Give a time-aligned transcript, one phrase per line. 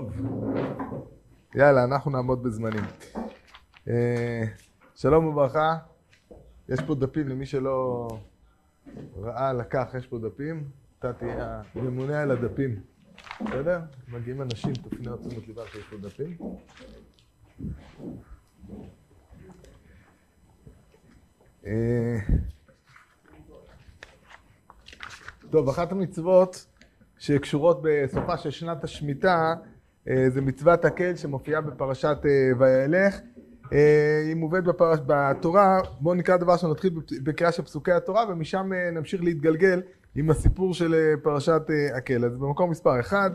[0.00, 0.12] טוב.
[1.54, 2.84] יאללה, אנחנו נעמוד בזמנים.
[3.88, 4.42] אה,
[4.94, 5.76] שלום וברכה.
[6.68, 8.08] יש פה דפים למי שלא
[9.16, 10.64] ראה, לקח, יש פה דפים.
[10.98, 12.80] אתה תהיה הממונה על הדפים.
[13.40, 13.80] בסדר?
[14.08, 16.36] מגיעים אנשים, תפנה את תשומת ליבה שיש פה דפים.
[21.66, 22.18] אה,
[25.50, 26.66] טוב, אחת המצוות
[27.18, 29.54] שקשורות בסופה של שנת השמיטה
[30.28, 33.16] זה מצוות הקל שמופיעה בפרשת אה, וילך.
[34.26, 34.98] היא מובאת בפרש...
[35.06, 36.92] בתורה, בואו נקרא דבר ראשון, נתחיל
[37.22, 39.82] בקריאה של פסוקי התורה ומשם נמשיך להתגלגל
[40.14, 41.62] עם הסיפור של פרשת
[41.96, 42.24] הקל.
[42.24, 43.30] אז במקום מספר אחד,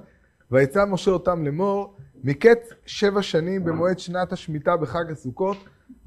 [0.52, 5.58] ויצא משה אותם לאמור, מקץ שבע שנים במועד שנת השמיטה בחג הסוכות,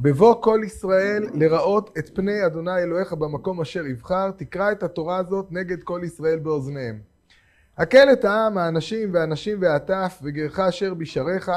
[0.00, 5.46] בבוא כל ישראל לראות את פני אדוני אלוהיך במקום אשר יבחר, תקרא את התורה הזאת
[5.50, 6.98] נגד כל ישראל באוזניהם.
[7.78, 11.52] הקל את העם, האנשים והנשים והטף, וגרך אשר בשעריך,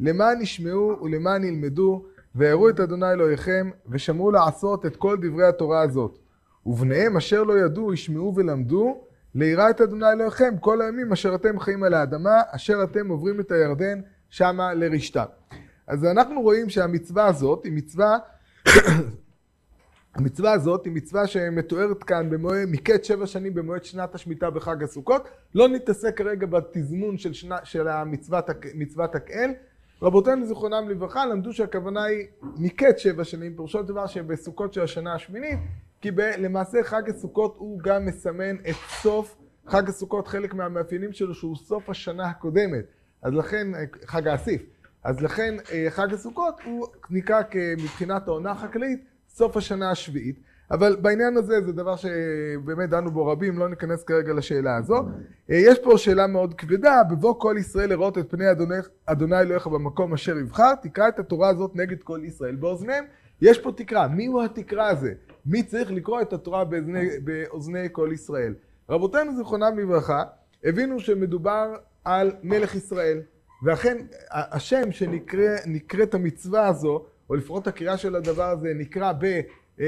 [0.00, 6.18] למען ישמעו ולמען ילמדו, ויראו את אדוני אלוהיכם, ושמרו לעשות את כל דברי התורה הזאת.
[6.66, 11.82] ובניהם אשר לא ידעו, ישמעו ולמדו, ליראה את אדוני אלוהיכם כל הימים אשר אתם חיים
[11.82, 15.24] על האדמה, אשר אתם עוברים את הירדן, שמה לרשתה.
[15.86, 18.18] אז אנחנו רואים שהמצווה הזאת היא מצווה,
[20.14, 22.30] המצווה הזאת היא מצווה שמתוארת כאן
[22.66, 25.28] מקץ שבע שנים במועד שנת השמיטה בחג הסוכות.
[25.54, 29.50] לא נתעסק כרגע בתזמון של, שנה, של המצוות, מצוות הקהל.
[30.02, 35.14] רבותינו זיכרונם לברכה למדו שהכוונה היא מקץ שבע שנים, פירושו של דבר שבסוכות של השנה
[35.14, 35.58] השמינית,
[36.00, 41.34] כי ב, למעשה חג הסוכות הוא גם מסמן את סוף, חג הסוכות חלק מהמאפיינים שלו
[41.34, 42.84] שהוא סוף השנה הקודמת.
[43.22, 43.68] אז לכן,
[44.04, 44.62] חג האסיף.
[45.04, 47.42] אז לכן אה, חג הסוכות הוא נקרא
[47.78, 50.40] מבחינת העונה החקלאית סוף השנה השביעית.
[50.70, 54.96] אבל בעניין הזה זה דבר שבאמת דנו בו רבים, לא ניכנס כרגע לשאלה הזו.
[55.50, 58.74] אה, יש פה שאלה מאוד כבדה, בבוא כל ישראל לראות את פני אדוני,
[59.06, 63.04] אדוני אלוהיך במקום אשר יבחר, תקרא את התורה הזאת נגד כל ישראל באוזניהם.
[63.42, 65.12] יש פה תקרה, מי הוא התקרה הזה?
[65.46, 68.54] מי צריך לקרוא את התורה באוזני, באוזני כל ישראל?
[68.88, 70.22] רבותינו זיכרונם לברכה,
[70.64, 73.20] הבינו שמדובר על מלך ישראל.
[73.62, 73.98] ואכן
[74.30, 79.24] השם שנקראת המצווה הזו, או לפחות הקריאה של הדבר הזה, נקרא ב,
[79.80, 79.86] אה,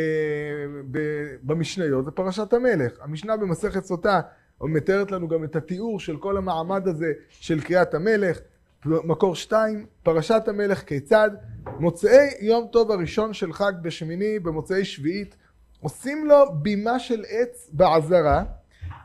[0.91, 0.99] ב,
[1.43, 2.93] במשניות, זה פרשת המלך.
[3.01, 4.21] המשנה במסכת סוטה
[4.61, 8.39] מתארת לנו גם את התיאור של כל המעמד הזה של קריאת המלך.
[8.85, 11.31] מקור שתיים, פרשת המלך כיצד?
[11.79, 15.37] מוצאי יום טוב הראשון של חג בשמיני במוצאי שביעית
[15.81, 18.45] עושים לו בימה של עץ בעזרה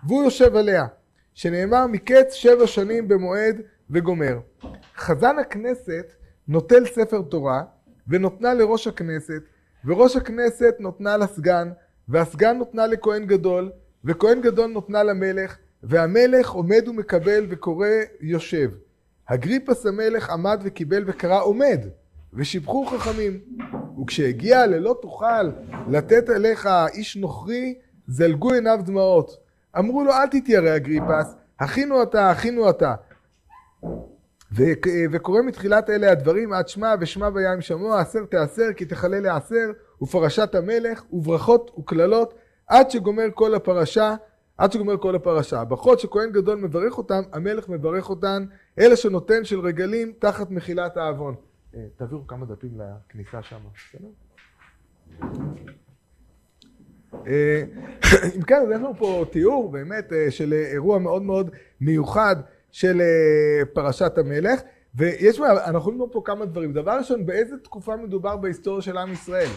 [0.07, 0.85] והוא יושב עליה
[1.33, 4.39] שנאמר מקץ שבע שנים במועד וגומר.
[4.95, 6.05] חזן הכנסת
[6.47, 7.63] נוטל ספר תורה
[8.11, 9.41] ונותנה לראש הכנסת,
[9.85, 11.71] וראש הכנסת נותנה לסגן,
[12.07, 13.71] והסגן נותנה לכהן גדול,
[14.05, 17.87] וכהן גדול נותנה למלך, והמלך עומד ומקבל וקורא
[18.21, 18.71] יושב.
[19.25, 21.79] אגריפס המלך עמד וקיבל וקרא עומד,
[22.33, 23.39] ושיבחו חכמים.
[24.01, 25.43] וכשהגיע ללא תוכל
[25.89, 27.75] לתת אליך איש נוכרי,
[28.07, 29.37] זלגו עיניו דמעות.
[29.79, 32.95] אמרו לו אל תתיירא אגריפס, הכינו אתה, הכינו אתה.
[34.51, 40.55] וקורא מתחילת אלה הדברים עד שמע ושמע וים שמוע עשר תעשר כי תכלה לעשר ופרשת
[40.55, 42.33] המלך וברכות וקללות
[42.67, 44.15] עד שגומר כל הפרשה
[44.57, 45.63] עד שגומר כל הפרשה.
[45.63, 48.45] ברכות שכהן גדול מברך אותם המלך מברך אותן
[48.79, 51.35] אלה שנותן של רגלים תחת מחילת העוון.
[51.75, 52.71] אה, תעבירו כמה דפים
[53.09, 53.59] לכניסה שם?
[57.27, 57.63] אה,
[58.35, 61.49] אם כן, אז יש לנו פה תיאור באמת אה, של אירוע מאוד מאוד
[61.81, 62.35] מיוחד
[62.71, 64.61] של אה, פרשת המלך,
[64.95, 66.73] ויש, אנחנו רואים פה כמה דברים.
[66.73, 69.49] דבר ראשון, באיזה תקופה מדובר בהיסטוריה של עם ישראל?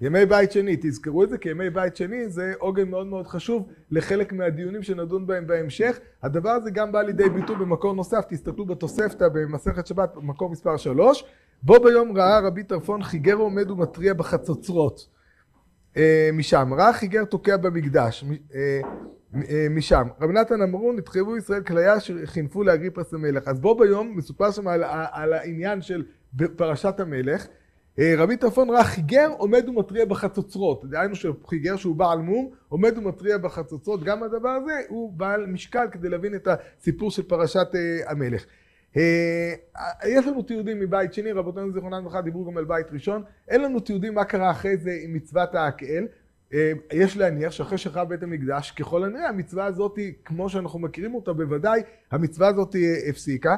[0.00, 3.68] ימי בית שני, תזכרו את זה, כי ימי בית שני זה עוגן מאוד מאוד חשוב
[3.90, 5.98] לחלק מהדיונים שנדון בהם בהמשך.
[6.22, 11.24] הדבר הזה גם בא לידי ביטוי במקור נוסף, תסתכלו בתוספתא במסכת שבת, מקור מספר 3.
[11.62, 15.08] בו ביום ראה רבי טרפון חיגר עומד ומתריע בחצוצרות.
[15.96, 18.24] אה, משם, ראה חיגר תוקע במקדש.
[19.34, 20.08] אה, משם.
[20.20, 23.48] רבי נתן אמרו, נתחייבו ישראל כליה שחינפו לאגריפס המלך.
[23.48, 26.04] אז בו ביום מסופר שם על, על העניין של
[26.56, 27.46] פרשת המלך.
[27.98, 30.84] אה, רבי טרפון ראה חיגר עומד ומתריע בחצוצרות.
[30.84, 34.04] דהיינו שחיגר שהוא בעל מום, עומד ומתריע בחצוצרות.
[34.04, 38.44] גם הדבר הזה הוא בעל משקל כדי להבין את הסיפור של פרשת אה, המלך.
[40.06, 43.22] יש לנו תיעודים מבית שני, רבותינו זיכרונם לברכה דיברו גם על בית ראשון.
[43.48, 46.06] אין לנו תיעודים מה קרה אחרי זה עם מצוות ההקהל.
[46.54, 51.32] אה, יש להניח שאחרי שחרב בית המקדש, ככל הנראה המצווה הזאת, כמו שאנחנו מכירים אותה
[51.32, 51.80] בוודאי,
[52.10, 53.56] המצווה הזאת אה, הפסיקה.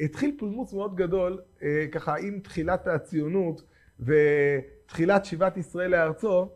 [0.00, 3.62] התחיל פולמוס מאוד גדול, אה, ככה עם תחילת הציונות
[4.00, 6.48] ותחילת שיבת ישראל לארצו,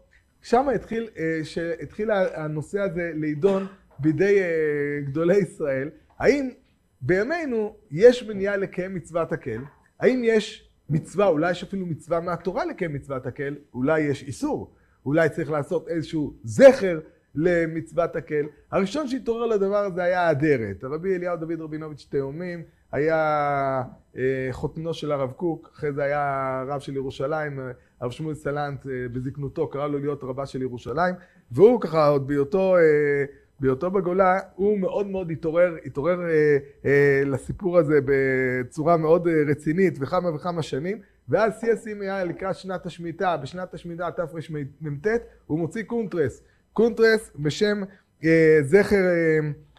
[0.43, 1.09] שם התחיל,
[1.83, 3.67] התחיל הנושא הזה להידון
[3.99, 4.41] בידי
[5.05, 6.51] גדולי ישראל, האם
[7.01, 9.61] בימינו יש מניעה לקיים מצוות הקל.
[10.01, 14.75] האם יש מצווה, אולי יש אפילו מצווה מהתורה לקיים מצוות הקל, אולי יש איסור,
[15.09, 17.01] אולי צריך לעשות איזשהו זכר
[17.35, 18.47] למצוות הקל.
[18.73, 20.85] הראשון שהתעורר לדבר הזה היה האדרת.
[20.85, 22.63] הרבי אליהו דוד רבינוביץ' תאומים,
[22.93, 23.83] היה
[24.17, 27.61] אה, חותנו של הרב קוק, אחרי זה היה רב של ירושלים,
[28.01, 31.15] הרב שמואל סלנט אה, בזקנותו קרא לו להיות רבה של ירושלים,
[31.53, 33.25] והוא ככה עוד בהיותו, אה,
[33.61, 36.21] בהיותו בגולה, הוא מאוד מאוד התעורר, התעורר
[37.27, 43.37] לסיפור הזה בצורה מאוד רצינית וכמה וכמה שנים, ואז שיא השיאים היה לקראת שנת השמיטה,
[43.37, 45.07] בשנת השמיטה תרמ"ט,
[45.47, 46.43] הוא מוציא קונטרס,
[46.73, 47.83] קונטרס בשם
[48.63, 49.05] זכר,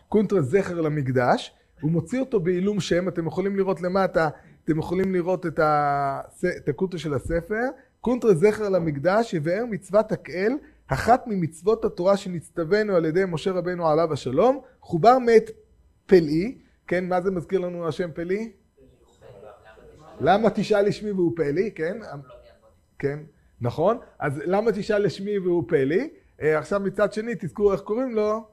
[0.10, 4.30] קונטרס זכר למקדש, הוא מוציא אותו בעילום שם, אתם יכולים לראות למטה,
[4.64, 6.22] אתם יכולים לראות את, ה...
[6.58, 7.64] את הקונטר של הספר,
[8.02, 10.52] קונטר זכר למקדש, יבאר מצוות הקהל,
[10.88, 15.50] אחת ממצוות התורה שנצטווינו על ידי משה רבנו עליו השלום, חובר מאת
[16.06, 16.58] פלאי,
[16.88, 18.52] כן, מה זה מזכיר לנו השם פלאי?
[20.22, 21.98] למה תשאל לשמי והוא פלאי, כן?
[23.00, 23.20] כן,
[23.62, 23.98] נכון.
[24.20, 26.10] אז למה תשאל לשמי והוא פלאי?
[26.42, 28.48] אה, עכשיו מצד שני, תזכרו איך קוראים לו.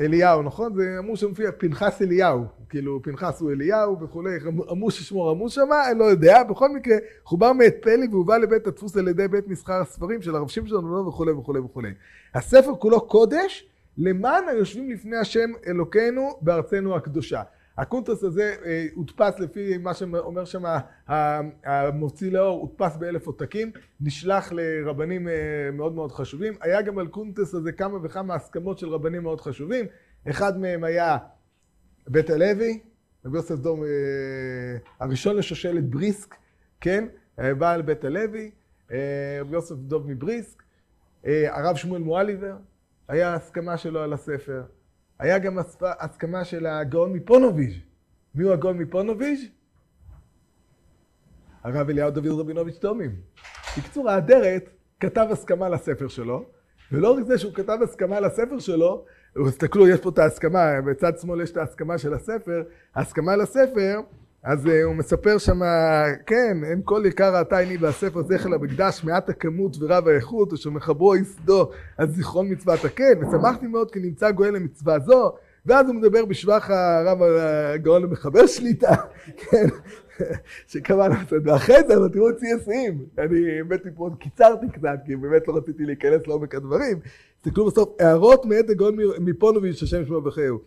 [0.00, 0.74] אליהו, נכון?
[0.74, 4.30] זה אמרו שמופיע פנחס אליהו, כאילו פנחס הוא אליהו וכולי,
[4.70, 8.96] אמרו ששמו רמוז שמה, אני לא יודע, בכל מקרה, חובר מאת פלי והובא לבית הדפוס
[8.96, 11.90] על ידי בית מסחר הספרים של הרב שמשון וכולי וכולי וכולי.
[12.34, 13.68] הספר כולו קודש
[13.98, 17.42] למען היושבים לפני השם אלוקינו בארצנו הקדושה.
[17.78, 20.62] הקונטרס הזה אה, הודפס לפי מה שאומר שם
[21.64, 25.34] המוציא לאור, הודפס באלף עותקים, נשלח לרבנים אה,
[25.72, 26.54] מאוד מאוד חשובים.
[26.60, 29.86] היה גם על קונטרס הזה כמה וכמה הסכמות של רבנים מאוד חשובים.
[30.30, 31.18] אחד מהם היה
[32.08, 32.80] בית הלוי,
[33.24, 33.88] רבי יוסף דום, אה,
[35.00, 36.34] הראשון לשושלת בריסק,
[36.80, 37.04] כן,
[37.58, 38.50] בעל בית הלוי,
[39.40, 40.62] רבי יוסף דוב מבריסק,
[41.24, 42.56] הרב שמואל מואליבר,
[43.08, 44.62] היה הסכמה שלו על הספר.
[45.22, 45.58] היה גם
[46.00, 47.74] הסכמה של הגאון מפונוביז'.
[48.34, 49.40] מי הוא הגאון מפונוביז'?
[51.64, 53.16] הרב אליהו דוד רבינוביץ' תומים.
[53.78, 54.70] בקצור, האדרת
[55.00, 56.44] כתב הסכמה לספר שלו,
[56.92, 59.04] ולא רק זה שהוא כתב הסכמה לספר שלו,
[59.46, 62.62] תסתכלו, יש פה את ההסכמה, בצד שמאל יש את ההסכמה של הספר,
[62.94, 64.00] ההסכמה לספר,
[64.44, 65.60] אז uh, הוא מספר שם,
[66.26, 71.16] כן, אין כל יקר ראתה עיני והספר זכר למקדש, מעט הכמות ורב האיכות, אשר מחברו
[71.16, 75.32] יסדו על זיכרון מצוות הקן, ושמחתי מאוד כי נמצא גואל למצווה זו,
[75.66, 78.94] ואז הוא מדבר בשבח הרב הגאון המחבר שליטה,
[79.50, 79.66] כן,
[80.66, 85.16] שקבע לעשות, ואחרי זה, אבל תראו את שיא השיאים, אני באמת פה קיצרתי קצת, כי
[85.16, 86.98] באמת לא רציתי להיכנס לעומק הדברים,
[87.42, 90.58] תסתכלו בסוף, הערות מאת הגאון מפונוביץ', השם שמו וחייהו.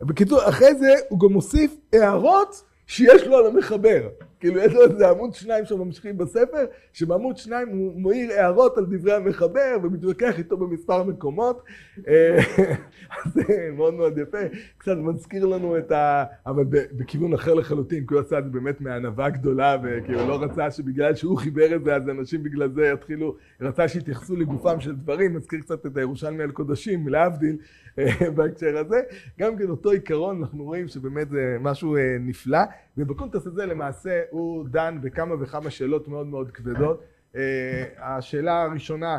[0.00, 4.08] בקיצור, אחרי זה הוא גם מוסיף הערות שיש לו על המחבר.
[4.42, 9.12] כאילו יש לו איזה עמוד שניים שממשיכים בספר, שבעמוד שניים הוא מעיר הערות על דברי
[9.12, 11.62] המחבר ומתווכח איתו במספר מקומות.
[12.08, 12.38] אה,
[13.24, 14.38] אז זה מאוד מאוד יפה.
[14.78, 16.24] קצת מזכיר לנו את ה...
[16.46, 20.70] אבל בכיוון אחר לחלוטין, כי הוא עשה את זה באמת מענווה גדולה, וכאילו לא רצה
[20.70, 25.34] שבגלל שהוא חיבר את זה, אז אנשים בגלל זה יתחילו, רצה שיתייחסו לגופם של דברים,
[25.34, 27.56] מזכיר קצת את הירושלמי על קודשים, להבדיל,
[27.98, 29.00] אה, בהקשר הזה.
[29.38, 32.58] גם כן אותו עיקרון, אנחנו רואים שבאמת זה משהו אה, נפלא,
[32.96, 37.02] ובקונטס הזה למעשה הוא דן בכמה וכמה שאלות מאוד מאוד כבדות.
[37.36, 39.18] אה, השאלה הראשונה,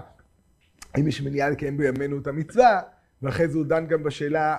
[0.94, 2.82] האם יש מניעה לקיים בימינו את המצווה,
[3.22, 4.58] ואחרי זה הוא דן גם בשאלה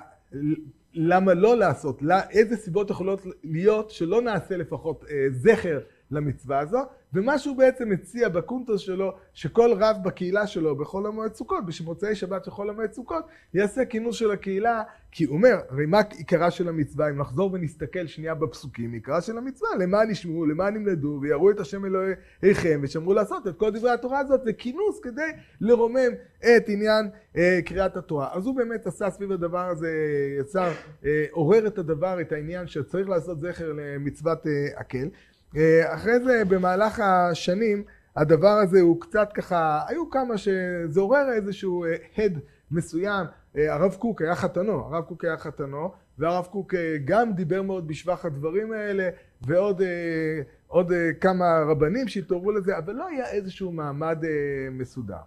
[0.93, 5.79] למה לא לעשות, איזה סיבות יכולות להיות שלא נעשה לפחות זכר
[6.15, 6.79] למצווה הזו,
[7.13, 12.45] ומה שהוא בעצם מציע בקונטרס שלו, שכל רב בקהילה שלו בחול המועד סוכות, בשמוצאי שבת
[12.45, 16.69] של חול המועד סוכות, יעשה כינוס של הקהילה, כי הוא אומר, הרי מה עיקרה של
[16.69, 21.59] המצווה, אם נחזור ונסתכל שנייה בפסוקים, עיקרה של המצווה, למען ישמעו, למען ילמדו, ויראו את
[21.59, 25.31] השם אלוהיכם, ושמרו לעשות את כל דברי התורה הזאת, זה כינוס כדי
[25.61, 28.29] לרומם את עניין אה, קריאת התורה.
[28.33, 29.91] אז הוא באמת עשה סביב הדבר הזה,
[30.39, 30.71] יצר,
[31.05, 35.09] אה, עורר את הדבר, את העניין שצריך לעשות זכר למצוות אה, הקל.
[35.55, 37.83] אה, אחרי זה במהלך השנים
[38.15, 42.39] הדבר הזה הוא קצת ככה, היו כמה שזה עורר איזשהו אה, הד
[42.71, 43.25] מסוים,
[43.57, 46.73] אה, הרב קוק היה חתנו, הרב קוק היה חתנו והרב קוק
[47.05, 49.09] גם דיבר מאוד בשבח הדברים האלה
[49.41, 49.81] ועוד
[50.67, 54.23] עוד כמה רבנים שהתעוררו לזה, אבל לא היה איזשהו מעמד
[54.71, 55.17] מסודר.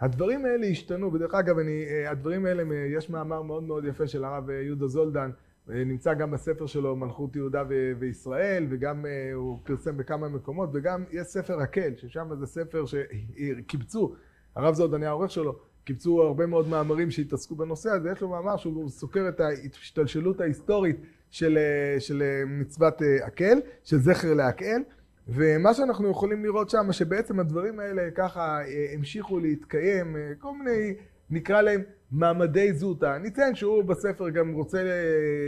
[0.00, 2.62] הדברים האלה השתנו, ודרך אגב, אני, הדברים האלה,
[2.96, 5.30] יש מאמר מאוד מאוד יפה של הרב יהודה זולדן
[5.68, 7.62] נמצא גם בספר שלו מלכות יהודה
[7.98, 14.14] וישראל וגם אה, הוא פרסם בכמה מקומות וגם יש ספר הקל ששם זה ספר שקיבצו
[14.56, 18.56] הרב זוד אני העורך שלו קיבצו הרבה מאוד מאמרים שהתעסקו בנושא הזה יש לו מאמר
[18.56, 20.96] שהוא סוקר את ההשתלשלות ההיסטורית
[21.30, 24.82] של, אה, של אה, מצוות הקל של זכר להקל
[25.28, 28.58] ומה שאנחנו יכולים לראות שם שבעצם הדברים האלה ככה
[28.94, 30.94] המשיכו להתקיים כל מיני
[31.30, 33.18] נקרא להם מעמדי זוטה.
[33.18, 34.82] ניתן שהוא בספר גם רוצה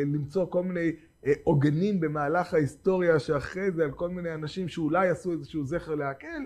[0.07, 0.93] למצוא כל מיני
[1.45, 6.43] עוגנים במהלך ההיסטוריה שאחרי זה על כל מיני אנשים שאולי עשו איזשהו זכר להקל,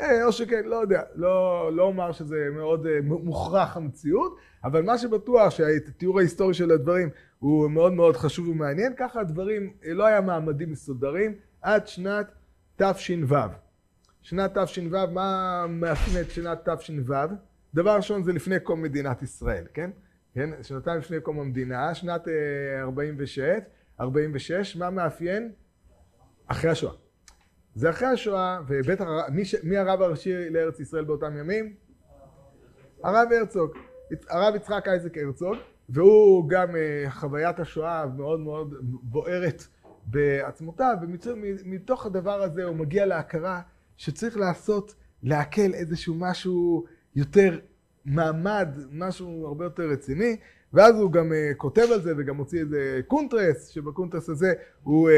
[0.00, 6.18] או שכן, לא יודע, לא, לא אומר שזה מאוד מוכרח המציאות, אבל מה שבטוח שהתיאור
[6.18, 7.08] ההיסטורי של הדברים
[7.38, 12.26] הוא מאוד מאוד חשוב ומעניין, ככה הדברים, לא היה מעמדים מסודרים עד שנת
[12.76, 13.36] תש"ו.
[14.22, 17.12] שנת תש"ו, מה מאפיין את שנת תש"ו?
[17.76, 19.90] דבר ראשון זה לפני קום מדינת ישראל, כן?
[20.34, 20.50] כן?
[20.62, 22.28] שנתיים לפני קום המדינה, שנת
[22.80, 23.40] 46,
[24.00, 25.52] 46, מה מאפיין?
[26.46, 26.92] אחרי השואה.
[27.74, 31.74] זה אחרי השואה, ובטח, מי, מי הרב הראשי לארץ ישראל באותם ימים?
[33.02, 33.70] הרב הרצוג.
[34.30, 35.54] הרב יצחק אייזק הרצוג,
[35.88, 36.68] והוא גם
[37.08, 39.62] חוויית השואה מאוד מאוד בוערת
[40.06, 40.96] בעצמותיו,
[41.64, 43.60] ומתוך הדבר הזה הוא מגיע להכרה
[43.96, 46.84] שצריך לעשות, לעכל איזשהו משהו
[47.16, 47.58] יותר
[48.04, 50.36] מעמד, משהו הרבה יותר רציני,
[50.72, 55.10] ואז הוא גם כותב על זה וגם מוציא איזה קונטרס, שבקונטרס הזה הוא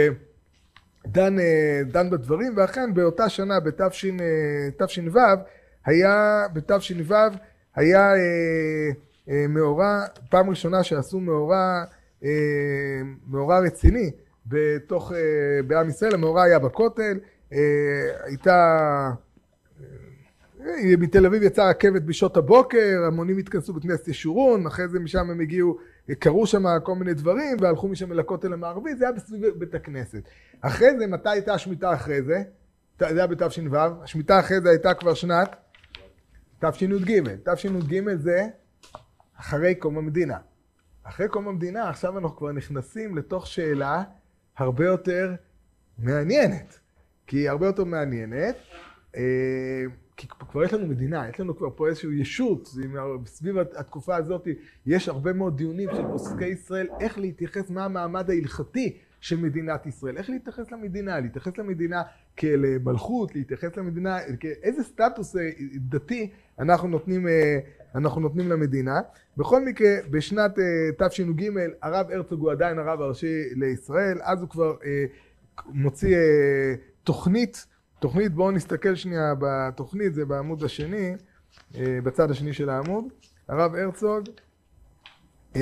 [1.06, 1.36] דן,
[1.92, 4.08] דן בדברים, ואכן באותה שנה בתש"ו
[5.86, 7.14] היה, בתש"ו
[7.76, 8.12] היה
[9.48, 11.84] מאורע, פעם ראשונה שעשו מאורע,
[13.26, 14.10] מאורע רציני
[14.46, 15.12] בתוך,
[15.66, 17.18] בעם ישראל, המאורע היה בכותל,
[18.24, 19.10] הייתה,
[20.98, 25.78] מתל אביב יצאה רכבת בשעות הבוקר, המונים התכנסו בכנסת ישורון, אחרי זה משם הם הגיעו,
[26.18, 30.22] קרו שם כל מיני דברים והלכו משם לכותל המערבי, זה היה בסביב בית הכנסת.
[30.60, 32.42] אחרי זה, מתי הייתה השמיטה אחרי זה?
[32.98, 35.56] זה היה בתש"ו, השמיטה אחרי זה הייתה כבר שנת
[36.58, 37.22] תשי"ג.
[37.44, 38.46] תשי"ג זה
[39.40, 40.38] אחרי קום המדינה.
[41.02, 44.02] אחרי קום המדינה, עכשיו אנחנו כבר נכנסים לתוך שאלה
[44.56, 45.34] הרבה יותר
[45.98, 46.78] מעניינת.
[47.26, 48.56] כי היא הרבה יותר מעניינת,
[50.18, 52.74] כי כבר יש לנו מדינה, יש לנו כבר פה איזושהי ישות,
[53.26, 54.48] סביב התקופה הזאת
[54.86, 60.16] יש הרבה מאוד דיונים של פוסקי ישראל, איך להתייחס, מה המעמד ההלכתי של מדינת ישראל,
[60.16, 62.02] איך להתייחס למדינה, להתייחס למדינה
[62.36, 64.18] כאל מלכות, להתייחס למדינה,
[64.62, 65.36] איזה סטטוס
[65.76, 67.26] דתי אנחנו נותנים,
[67.94, 69.00] אנחנו נותנים למדינה.
[69.36, 70.58] בכל מקרה, בשנת
[70.98, 71.50] תשנ"ג
[71.82, 74.76] הרב הרצוג הוא עדיין הרב הראשי לישראל, אז הוא כבר
[75.66, 76.16] מוציא
[77.04, 77.66] תוכנית,
[78.00, 81.16] תוכנית, בואו נסתכל שנייה בתוכנית, זה בעמוד השני,
[81.78, 83.04] בצד השני של העמוד,
[83.48, 84.24] הרב הרצוג,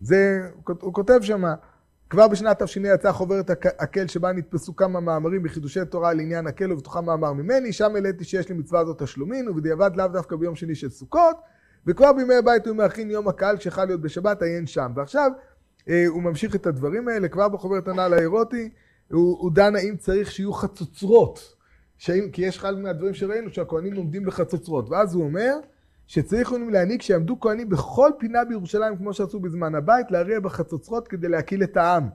[0.00, 0.50] זה,
[0.80, 1.54] הוא כותב שמה,
[2.10, 7.04] כבר בשנת תש"ה יצאה חוברת הקל שבה נתפסו כמה מאמרים בחידושי תורה לעניין הקל ובתוכם
[7.04, 10.90] מאמר ממני, שם העליתי שיש לי מצווה זאת תשלומין ובדיעבד לאו דווקא ביום שני של
[10.90, 11.36] סוכות
[11.86, 14.92] וכבר בימי הבית הוא מכין יום הקהל שחל להיות בשבת עיין שם.
[14.96, 15.30] ועכשיו
[16.08, 18.70] הוא ממשיך את הדברים האלה כבר בחוברת הנ"ל האירוטי
[19.12, 21.54] הוא, הוא דן האם צריך שיהיו חצוצרות
[21.98, 24.90] שאם, כי יש אחד מהדברים שראינו שהכהנים עומדים בחצוצרות.
[24.90, 25.54] ואז הוא אומר
[26.06, 31.62] שצריך להעניק שיעמדו כהנים בכל פינה בירושלים כמו שעשו בזמן הבית, להריע בחצוצרות כדי להקיל
[31.62, 32.08] את העם.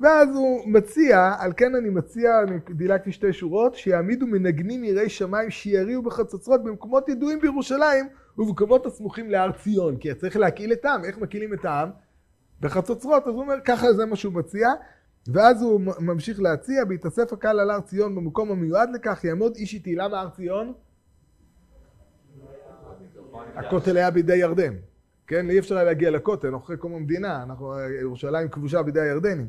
[0.00, 5.50] ואז הוא מציע, על כן אני מציע, אני דילגתי שתי שורות, שיעמידו מנגנים יראי שמיים
[5.50, 11.18] שיריעו בחצוצרות במקומות ידועים בירושלים ובמקומות הסמוכים להר ציון, כי צריך להקיל את העם, איך
[11.18, 11.90] מקילים את העם?
[12.60, 14.68] בחצוצרות, אז הוא אומר, ככה זה מה שהוא מציע,
[15.28, 19.94] ואז הוא ממשיך להציע, בהתאסף הקהל על הר ציון במקום המיועד לכך, יעמוד איש איתי,
[19.94, 20.72] למה הר ציון?
[23.54, 24.74] הכותל היה בידי ירדן,
[25.26, 25.50] כן?
[25.50, 29.48] אי אפשר היה להגיע לכותל, אנחנו אחרי קום המדינה, אנחנו, ירושלים כבושה בידי הירדנים.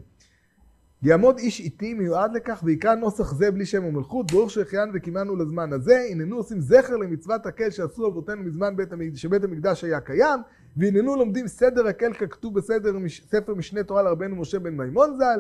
[1.03, 5.73] יעמוד איש איתי מיועד לכך ויקרא נוסח זה בלי שם ומלכות, ברוך שהחיינו וקימנו לזמן
[5.73, 10.39] הזה, הננו עושים זכר למצוות הקל שעשו אבותינו מזמן בית המקדש, שבית המקדש היה קיים,
[10.77, 15.39] והננו לומדים סדר הקל ככתוב בסדר ספר משנה תורה לרבנו משה בן מימון ז"ל,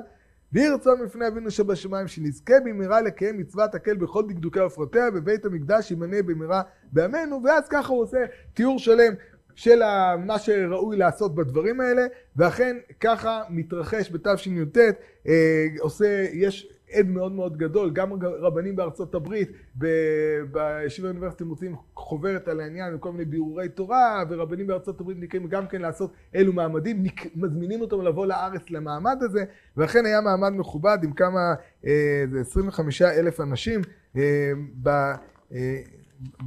[0.53, 5.91] ויהי רצון מפני אבינו שבשמיים שנזכה במהרה לקיים מצוות הקל בכל דקדוקי ופרטיה בבית המקדש
[5.91, 6.61] ימנה במהרה
[6.91, 8.17] בימינו ואז ככה הוא עושה
[8.53, 9.13] תיאור שלם
[9.55, 9.79] של
[10.25, 12.01] מה שראוי לעשות בדברים האלה
[12.35, 14.77] ואכן ככה מתרחש בתשי"ט
[15.79, 19.51] עושה יש עד מאוד מאוד גדול גם רבנים בארצות הברית
[20.51, 25.67] בישיבה האוניברסיטה מוצאים חוברת על העניין וכל מיני בירורי תורה ורבנים בארצות הברית נקראים גם
[25.67, 27.03] כן לעשות אלו מעמדים
[27.35, 29.43] מזמינים אותם לבוא לארץ למעמד הזה
[29.77, 31.53] ואכן היה מעמד מכובד עם כמה
[32.31, 33.81] זה 25 אלף אנשים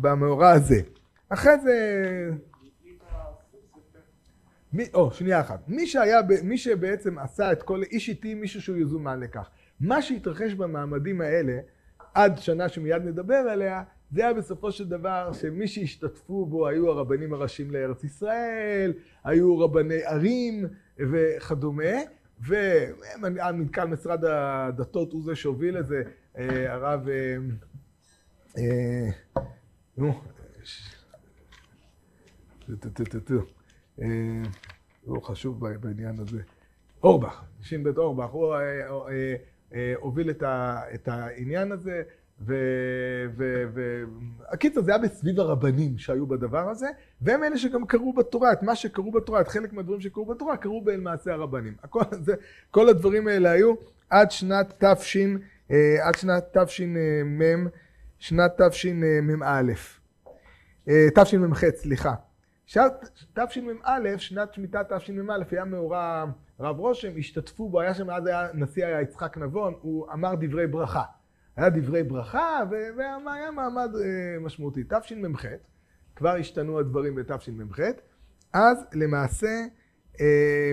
[0.01, 0.81] במאורע הזה
[1.29, 1.75] אחרי זה
[4.73, 5.69] מי, או, שנייה אחת.
[5.69, 9.51] מי שהיה, מי שבעצם עשה את כל, איש איתי מישהו שהוא יזומן לכך.
[9.81, 11.59] מה שהתרחש במעמדים האלה,
[12.15, 17.33] עד שנה שמיד נדבר עליה, זה היה בסופו של דבר שמי שהשתתפו בו היו הרבנים
[17.33, 18.93] הראשיים לארץ ישראל,
[19.25, 20.65] היו רבני ערים
[20.99, 21.93] וכדומה,
[22.41, 26.03] והמנכ"ל משרד הדתות הוא זה שהוביל את זה,
[26.69, 27.09] הרב,
[29.97, 30.21] נו,
[35.05, 36.43] הוא חשוב בעניין הזה.
[37.03, 38.55] אורבך, ש"ב אורבך, הוא
[39.97, 40.31] הוביל
[40.95, 42.03] את העניין הזה.
[44.51, 46.87] והקיצר, זה היה בסביב הרבנים שהיו בדבר הזה,
[47.21, 50.85] והם אלה שגם קראו בתורה, את מה שקראו בתורה, את חלק מהדברים שקראו בתורה, קראו
[50.85, 51.75] בין מעשי הרבנים.
[51.83, 52.35] הכל, זה,
[52.71, 53.75] כל הדברים האלה היו
[54.11, 55.17] עד שנת תש...
[56.03, 56.95] עד שנת תשמ...
[58.19, 59.73] שנת תשמ"א.
[61.15, 62.15] תשמ"ח, סליחה.
[63.35, 66.25] תשמ"א, שנת שמיטת תשמ"א, היה מאורע
[66.61, 70.67] רב רושם, השתתפו בו, היה שם, אז היה נשיא היה יצחק נבון, הוא אמר דברי
[70.67, 71.03] ברכה.
[71.57, 72.61] היה דברי ברכה,
[72.97, 73.91] והיה מעמד
[74.41, 74.85] משמעותי.
[74.85, 75.45] תשמ"ח,
[76.17, 77.81] כבר השתנו הדברים בתשמ"ח,
[78.53, 79.65] אז למעשה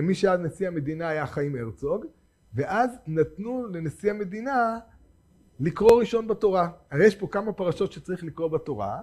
[0.02, 2.04] מי שהיה נשיא המדינה היה חיים הרצוג,
[2.54, 4.78] ואז נתנו לנשיא המדינה
[5.60, 6.68] לקרוא ראשון בתורה.
[6.90, 9.00] הרי יש פה כמה פרשות שצריך לקרוא בתורה,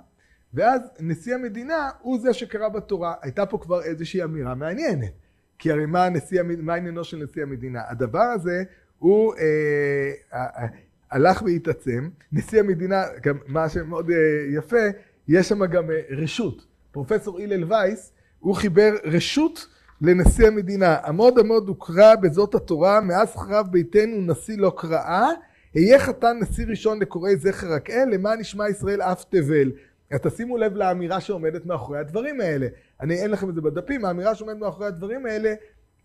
[0.56, 3.14] ואז נשיא המדינה הוא זה שקרא בתורה.
[3.22, 5.12] הייתה פה כבר איזושהי אמירה מעניינת.
[5.60, 7.82] כי הרי מה, הנשיא, מה עניינו של נשיא המדינה?
[7.90, 8.64] הדבר הזה
[9.00, 10.68] הוא אה,
[11.12, 12.10] הלך והתעצם.
[12.32, 14.16] נשיא המדינה, גם מה שמאוד אה,
[14.58, 14.86] יפה,
[15.28, 16.66] יש שם גם אה, רשות.
[16.92, 19.68] פרופסור הלל וייס, הוא חיבר רשות
[20.02, 20.96] לנשיא המדינה.
[21.06, 25.30] עמוד עמוד וקרא בזאת התורה, מאז חרב ביתנו נשיא לא קראה,
[25.76, 29.72] אהיה חתן נשיא ראשון לקוראי זכר רק אל, למען ישמע ישראל אף תבל.
[30.12, 32.68] אז תשימו לב לאמירה שעומדת מאחורי הדברים האלה.
[33.02, 35.54] אני, אין לכם את זה בדפים, האמירה שעומדת מאחורי הדברים האלה,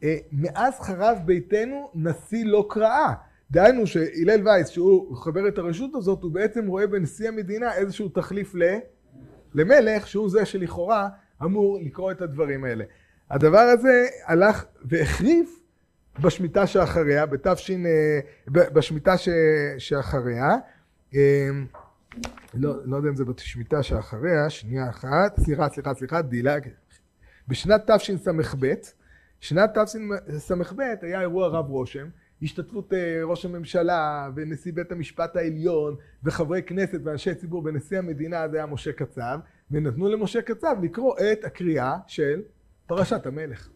[0.03, 3.13] אה, מאז חרב ביתנו נשיא לא קראה.
[3.51, 8.55] דהיינו שהלל וייס, שהוא חבר את הרשות הזאת, הוא בעצם רואה בנשיא המדינה איזשהו תחליף
[8.55, 8.63] ל...
[9.55, 11.09] למלך, שהוא זה שלכאורה
[11.43, 12.85] אמור לקרוא את הדברים האלה.
[13.31, 15.61] הדבר הזה הלך והחריף
[16.23, 17.71] בשמיטה שאחריה, בתש...
[18.49, 19.29] בשמיטה ש...
[19.79, 20.57] שאחריה.
[22.55, 26.69] לא, לא יודע אם זה בשמיטה שאחריה, שנייה אחת, סליחה, סליחה, סליחה, דילג.
[27.49, 28.73] בשנת תשס"ב,
[29.41, 32.09] שנת תשס"ב היה אירוע רב רושם,
[32.43, 32.93] השתתפות
[33.25, 38.93] ראש הממשלה ונשיא בית המשפט העליון וחברי כנסת ואנשי ציבור ונשיא המדינה, זה היה משה
[38.93, 39.39] קצב,
[39.71, 42.43] ונתנו למשה קצב לקרוא את הקריאה של
[42.87, 43.69] פרשת המלך.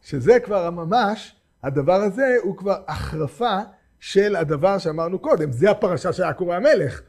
[0.00, 3.58] שזה כבר ממש, הדבר הזה הוא כבר החרפה
[4.02, 7.02] של הדבר שאמרנו קודם, זה הפרשה שהיה קורא המלך.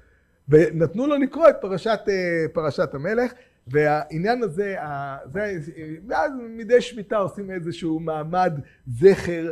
[0.50, 2.00] ונתנו לו לקרוא את פרשת,
[2.54, 3.34] פרשת המלך,
[3.68, 4.76] והעניין הזה,
[5.34, 5.56] זה,
[6.08, 9.52] ואז מדי שמיטה עושים איזשהו מעמד זכר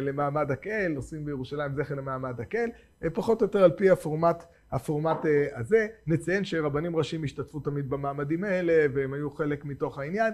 [0.00, 2.70] למעמד הקהל, עושים בירושלים זכר למעמד הקהל,
[3.12, 5.18] פחות או יותר על פי הפורמט, הפורמט
[5.54, 5.86] הזה.
[6.06, 10.32] נציין שרבנים ראשיים השתתפו תמיד במעמדים האלה, והם היו חלק מתוך העניין.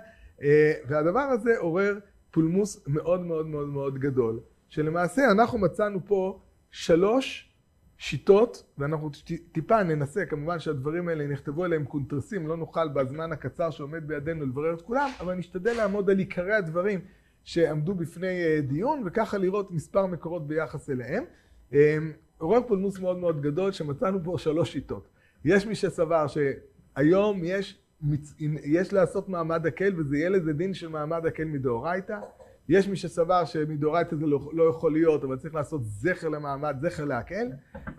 [0.88, 1.98] והדבר הזה עורר
[2.30, 7.48] פולמוס מאוד מאוד מאוד מאוד גדול, שלמעשה אנחנו מצאנו פה שלוש
[7.98, 9.10] שיטות, ואנחנו
[9.52, 14.74] טיפה ננסה, כמובן שהדברים האלה נכתבו אליהם קונטרסים, לא נוכל בזמן הקצר שעומד בידינו לברר
[14.74, 17.00] את כולם, אבל נשתדל לעמוד על עיקרי הדברים
[17.44, 21.24] שעמדו בפני דיון, וככה לראות מספר מקורות ביחס אליהם.
[22.38, 25.08] עורר פולמוס מאוד מאוד גדול, שמצאנו פה שלוש שיטות.
[25.44, 27.78] יש מי שסבר שהיום יש
[28.64, 32.18] יש לעשות מעמד הקל וזה יהיה לזה דין של מעמד הקל מדאורייתא.
[32.68, 37.04] יש מי שסבר שמדאורייתא זה לא, לא יכול להיות, אבל צריך לעשות זכר למעמד, זכר
[37.04, 37.48] להקל,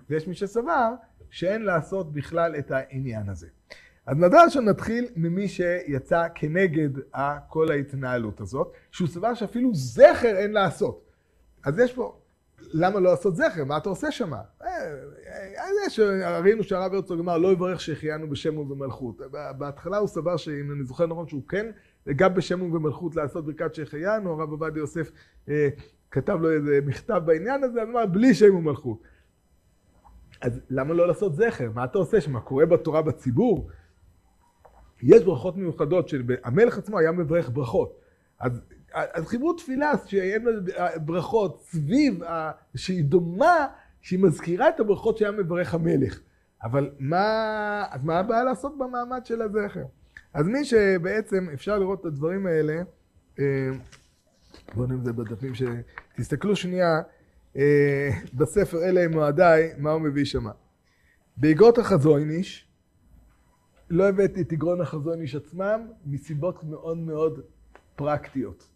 [0.10, 0.90] ויש מי שסבר
[1.30, 3.48] שאין לעשות בכלל את העניין הזה.
[4.06, 6.90] אז נדע שנתחיל ממי שיצא כנגד
[7.48, 11.06] כל ההתנהלות הזאת, שהוא סבר שאפילו זכר אין לעשות.
[11.64, 12.20] אז יש פה,
[12.60, 13.64] למה לא לעשות זכר?
[13.64, 14.42] מה אתה עושה שמה?
[16.44, 19.22] ראינו שהרב הרצוג אמר לא יברך שהחיינו בשם ובמלכות.
[19.58, 21.72] בהתחלה הוא סבר שאם אני זוכר נכון שהוא כן
[22.16, 25.12] גם בשם ובמלכות לעשות ברכת שהחיינו, הרב עובדיה יוסף
[26.12, 29.04] כתב לו איזה מכתב בעניין הזה, אמר בלי שם ומלכות.
[30.42, 31.72] אז למה לא לעשות זכר?
[31.76, 32.22] מה אתה עושה?
[32.22, 33.70] שמה קורה בתורה בציבור?
[35.04, 38.00] יש ברכות מיוחדות שהמלך עצמו היה מברך ברכות.
[38.40, 38.62] אז
[38.94, 40.46] אז חיברו תפילה שאין
[41.06, 42.22] ברכות סביב,
[42.76, 43.68] שהיא דומה,
[44.02, 46.20] שהיא מזכירה את הברכות שהיה מברך המלך.
[46.64, 49.84] אבל מה, מה הבעיה לעשות במעמד של הזכר?
[50.34, 52.82] אז מי שבעצם אפשר לראות את הדברים האלה,
[54.76, 55.64] בואו נראה את זה בדפים ש...
[56.16, 57.02] תסתכלו שנייה
[58.34, 60.52] בספר אלה עם מועדיי, מה הוא מביא שמה.
[61.38, 62.68] באגרות החזויניש,
[63.90, 67.40] לא הבאתי את אגרון החזויניש עצמם, מסיבות מאוד מאוד
[67.96, 68.70] פרקטיות.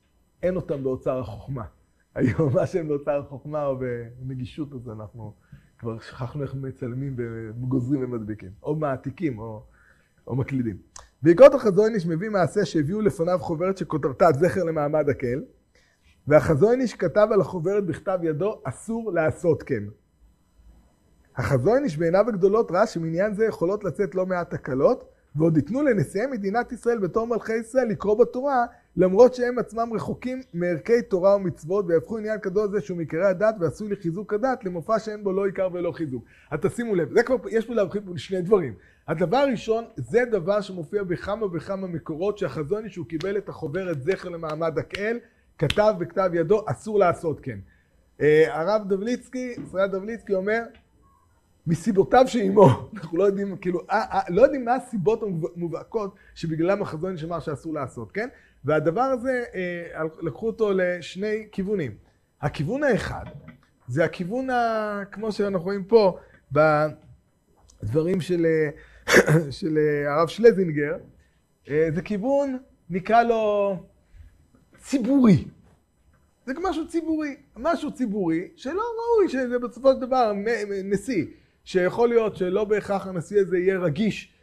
[0.44, 1.63] אין אותם באוצר החוכמה.
[2.16, 3.80] היום מה שהם באוצר החוכמה או
[4.20, 5.34] בנגישות, אז אנחנו
[5.80, 8.52] כבר שכחנו איך מצלמים וגוזרים ומדביקים.
[8.63, 9.63] או מעתיקים או,
[10.28, 10.78] או מקלידים.
[11.24, 15.44] בעקבות החזון מביא מעשה שהביאו לפניו חוברת שכותרתה זכר למעמד הקל,
[16.28, 19.84] והחזון איש כתב על החוברת בכתב ידו, אסור לעשות כן.
[21.36, 25.04] החזון איש בעיניו הגדולות ראה שמעניין זה יכולות לצאת לא מעט תקלות,
[25.36, 28.66] ועוד ייתנו לנשיאי מדינת ישראל בתור מלכי ישראל לקרוא בתורה,
[28.98, 33.90] למרות שהם עצמם רחוקים מערכי תורה ומצוות, ויהפכו עניין קדוש זה שהוא מעיקרי הדת ועשוי
[33.90, 36.24] לחיזוק הדת, למופע שאין בו לא עיקר ולא חיזוק.
[36.52, 38.74] אז תשימו לב, זה כבר, יש פה להבחין שני דברים.
[39.08, 44.78] הדבר הראשון, זה דבר שמופיע בכמה וכמה מקורות, שהחזון שהוא קיבל את החוברת זכר למעמד
[44.78, 45.20] הקהל,
[45.58, 47.60] כתב בכתב ידו, אסור לעשות כן.
[48.22, 50.62] אה, הרב דבליצקי, ישראל דבליצקי אומר,
[51.68, 57.18] מסיבותיו שעימו, אנחנו לא יודעים, כאילו, אה, אה, לא יודעים מה הסיבות המובהקות שבגללם החזון
[57.18, 58.30] שמר שאסור לעשות, כן?
[58.66, 59.44] והדבר הזה,
[60.22, 61.92] לקחו אותו לשני כיוונים.
[62.42, 63.26] הכיוון האחד,
[63.88, 66.18] זה הכיוון, ה, כמו שאנחנו רואים פה,
[66.52, 68.46] בדברים של,
[69.52, 70.96] של הרב שלזינגר,
[71.68, 72.58] זה כיוון,
[72.89, 73.76] נקרא לו
[74.78, 75.46] ציבורי.
[76.46, 80.32] זה משהו ציבורי, משהו ציבורי שלא ראוי שזה בסופו של דבר
[80.84, 81.26] נשיא,
[81.63, 84.34] שיכול להיות שלא בהכרח הנשיא הזה יהיה רגיש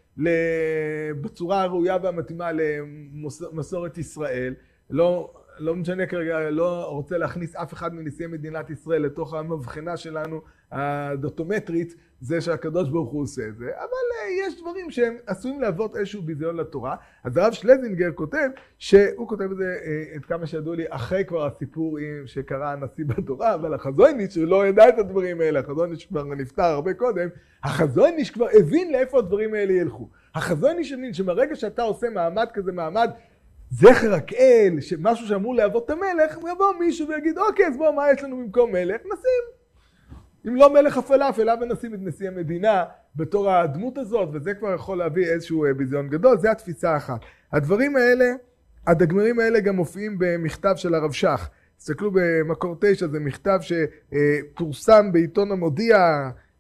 [1.21, 4.55] בצורה הראויה והמתאימה למסורת ישראל,
[4.91, 10.41] לא, לא משנה כרגע, לא רוצה להכניס אף אחד מנשיאי מדינת ישראל לתוך המבחנה שלנו
[10.71, 15.97] הדוטומטרית, זה שהקדוש ברוך הוא עושה את זה, אבל uh, יש דברים שהם עשויים להוות
[15.97, 16.97] איזשהו ביזיון לתורה.
[17.25, 21.47] אז הרב שלזינגר כותב, שהוא כותב את זה, uh, את כמה שידעו לי, אחרי כבר
[21.47, 26.63] הסיפור שקרא הנשיא בתורה, אבל החזויניש, שהוא לא ידע את הדברים האלה, החזויניש כבר נפטר
[26.63, 27.29] הרבה קודם,
[27.65, 30.09] החזויניש כבר הבין לאיפה הדברים האלה ילכו.
[30.35, 33.11] החזויניש הבין שמרגע שאתה עושה מעמד כזה, מעמד
[33.71, 38.23] זכר הכאל, משהו שאמור להוות את המלך, יבוא מישהו ויגיד, אוקיי, אז בוא, מה יש
[38.23, 39.01] לנו במקום מלך?
[39.01, 39.60] נשים.
[40.49, 42.85] אם לא מלך הפלאפל, למה נשים את נשיא המדינה
[43.17, 47.21] בתור הדמות הזאת, וזה כבר יכול להביא איזשהו אה, ביזיון גדול, זה התפיסה האחת.
[47.53, 48.33] הדברים האלה,
[48.87, 51.49] הדגמרים האלה גם מופיעים במכתב של הרב שך.
[51.79, 55.97] תסתכלו במקור תשע, זה מכתב שפורסם בעיתון המודיע,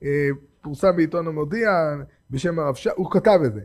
[0.02, 0.28] אה,
[0.62, 1.70] פורסם בעיתון המודיע
[2.30, 3.60] בשם הרב שך, הוא כתב את זה.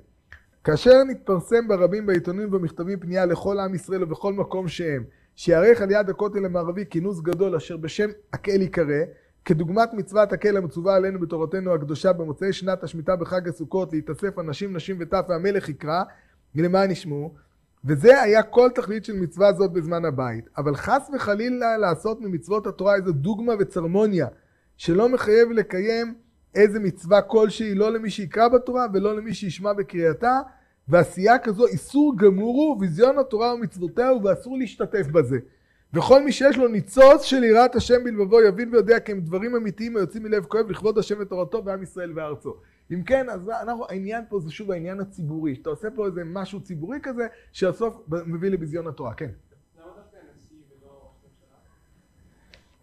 [0.63, 5.03] כאשר נתפרסם ברבים בעיתונים ובמכתבים פנייה לכל עם ישראל ובכל מקום שהם,
[5.35, 9.03] שיערך על יד הכותל המערבי כינוס גדול אשר בשם הקהל ייקרא,
[9.45, 14.97] כדוגמת מצוות הקהל המצווה עלינו בתורתנו הקדושה במוצאי שנת השמיטה בחג הסוכות להתאסף אנשים, נשים
[14.99, 16.03] וטף והמלך יקרא,
[16.55, 17.33] למען ישמעו,
[17.85, 20.49] וזה היה כל תכלית של מצווה זאת בזמן הבית.
[20.57, 24.27] אבל חס וחלילה לעשות ממצוות התורה איזו דוגמה וצרמוניה,
[24.77, 26.13] שלא מחייב לקיים
[26.55, 30.39] איזה מצווה כלשהי, לא למי שיקרא בתורה ולא למי שישמע בקריאתה,
[30.87, 35.37] ועשייה כזו איסור גמור הוא ביזיון התורה ומצוותיה ואסור להשתתף בזה.
[35.95, 39.97] וכל מי שיש לו ניצוץ של יראת השם בלבבו יבין ויודע כי הם דברים אמיתיים
[39.97, 42.55] היוצאים מלב כואב לכבוד השם ותורתו ועם ישראל וארצו.
[42.91, 46.61] אם כן, אז אנחנו, העניין פה זה שוב העניין הציבורי, שאתה עושה פה איזה משהו
[46.61, 49.29] ציבורי כזה, שהסוף מביא לביזיון התורה, כן.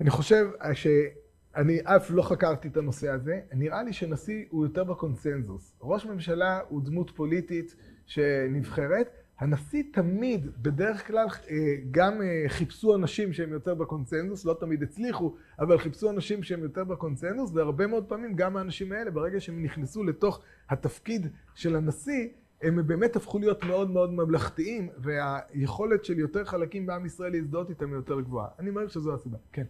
[0.00, 5.72] אני חושב שאני אף לא חקרתי את הנושא הזה, נראה לי שנשיא הוא יותר בקונצנזוס.
[5.80, 7.74] ראש ממשלה הוא דמות פוליטית
[8.06, 11.56] שנבחרת, הנשיא תמיד, בדרך כלל, אה,
[11.90, 16.84] גם אה, חיפשו אנשים שהם יותר בקונצנזוס, לא תמיד הצליחו, אבל חיפשו אנשים שהם יותר
[16.84, 22.28] בקונצנזוס, והרבה מאוד פעמים גם האנשים האלה, ברגע שהם נכנסו לתוך התפקיד של הנשיא,
[22.62, 27.86] הם באמת הפכו להיות מאוד מאוד ממלכתיים, והיכולת של יותר חלקים בעם ישראל להזדהות איתם
[27.86, 28.48] היא יותר גבוהה.
[28.58, 29.66] אני מעריך שזו הסיבה, כן.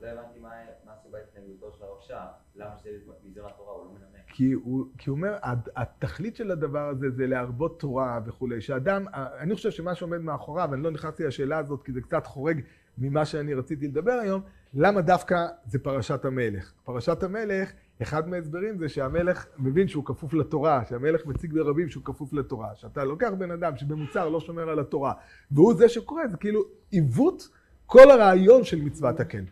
[0.00, 0.50] לא הבנתי מה
[0.86, 2.90] הסיבה התנגדותו של הרב למה שזה
[3.22, 4.03] ביזיון התורה, הוא לא.
[4.36, 5.36] כי הוא, כי הוא אומר,
[5.76, 9.04] התכלית של הדבר הזה זה להרבות תורה וכולי, שאדם,
[9.38, 12.60] אני חושב שמה שעומד מאחוריו, אני לא נכנסתי לשאלה הזאת כי זה קצת חורג
[12.98, 14.42] ממה שאני רציתי לדבר היום,
[14.74, 16.72] למה דווקא זה פרשת המלך?
[16.84, 22.32] פרשת המלך, אחד מההסברים זה שהמלך מבין שהוא כפוף לתורה, שהמלך מציג ברבים שהוא כפוף
[22.32, 25.12] לתורה, שאתה לוקח בן אדם שבמוצר לא שומר על התורה,
[25.50, 27.48] והוא זה שקורא, זה כאילו עיוות
[27.86, 29.44] כל הרעיון של מצוות הקן.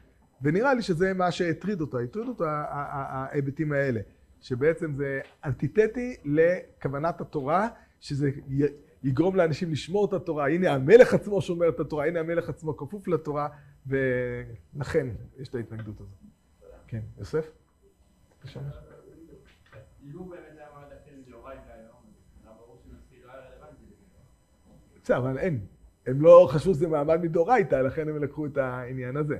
[0.42, 4.00] ונראה לי שזה מה שהטריד אותו, הטריד אותו ההיבטים האלה.
[4.42, 7.68] שבעצם זה אנטיתטי לכוונת התורה,
[8.00, 8.30] שזה
[9.02, 10.48] יגרום לאנשים לשמור את התורה.
[10.48, 13.48] הנה המלך עצמו שומר את התורה, הנה המלך עצמו כפוף לתורה,
[13.86, 15.06] ולכן
[15.38, 16.14] יש את ההתנגדות הזאת.
[16.86, 17.50] כן, יוסף?
[18.40, 18.60] בבקשה.
[25.02, 25.66] בסדר, אבל אין.
[26.06, 29.38] הם לא חשבו שזה מעמד מדאורייתא, לכן הם לקחו את העניין הזה.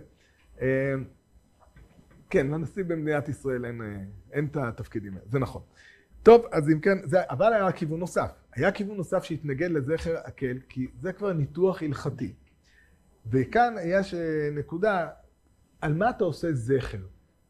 [2.33, 3.87] כן, לנשיא במדינת ישראל אין, אה,
[4.33, 5.63] אין את התפקידים האלה, זה נכון.
[6.23, 8.31] טוב, אז אם כן, זה, אבל היה כיוון נוסף.
[8.55, 12.33] היה כיוון נוסף שהתנגד לזכר הקל, כי זה כבר ניתוח הלכתי.
[13.31, 15.09] וכאן יש אה, נקודה,
[15.81, 16.99] על מה אתה עושה זכר?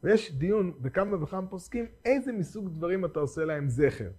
[0.03, 4.09] ויש דיון בכמה וכמה פוסקים, איזה מסוג דברים אתה עושה להם זכר.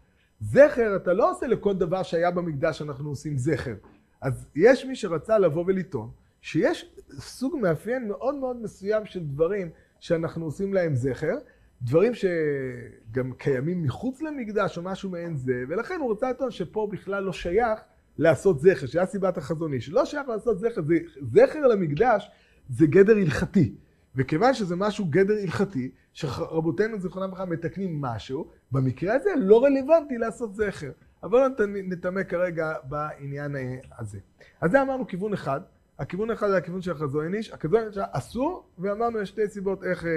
[0.40, 3.74] זכר אתה לא עושה לכל דבר שהיה במקדש אנחנו עושים זכר.
[4.20, 9.70] אז יש מי שרצה לבוא ולטעון, שיש סוג מאפיין מאוד מאוד מסוים של דברים
[10.04, 11.34] שאנחנו עושים להם זכר,
[11.82, 17.24] דברים שגם קיימים מחוץ למקדש או משהו מעין זה, ולכן הוא רוצה לטעון שפה בכלל
[17.24, 17.80] לא שייך
[18.18, 19.88] לעשות זכר, שהיה סיבת החזון איש.
[19.88, 20.94] לא שייך לעשות זכר, זה,
[21.32, 22.30] זכר למקדש
[22.68, 23.74] זה גדר הלכתי.
[24.16, 30.54] וכיוון שזה משהו גדר הלכתי, שרבותינו זיכרונם לברכה מתקנים משהו, במקרה הזה לא רלוונטי לעשות
[30.54, 30.90] זכר.
[31.22, 33.56] אבל לא נתעמק כרגע בעניין
[33.98, 34.18] הזה.
[34.60, 35.60] אז זה אמרנו כיוון אחד.
[35.98, 40.04] הכיוון אחד זה הכיוון של החזון איש, הכיוון של אסור, ואמרנו יש שתי סיבות איך
[40.04, 40.10] אה,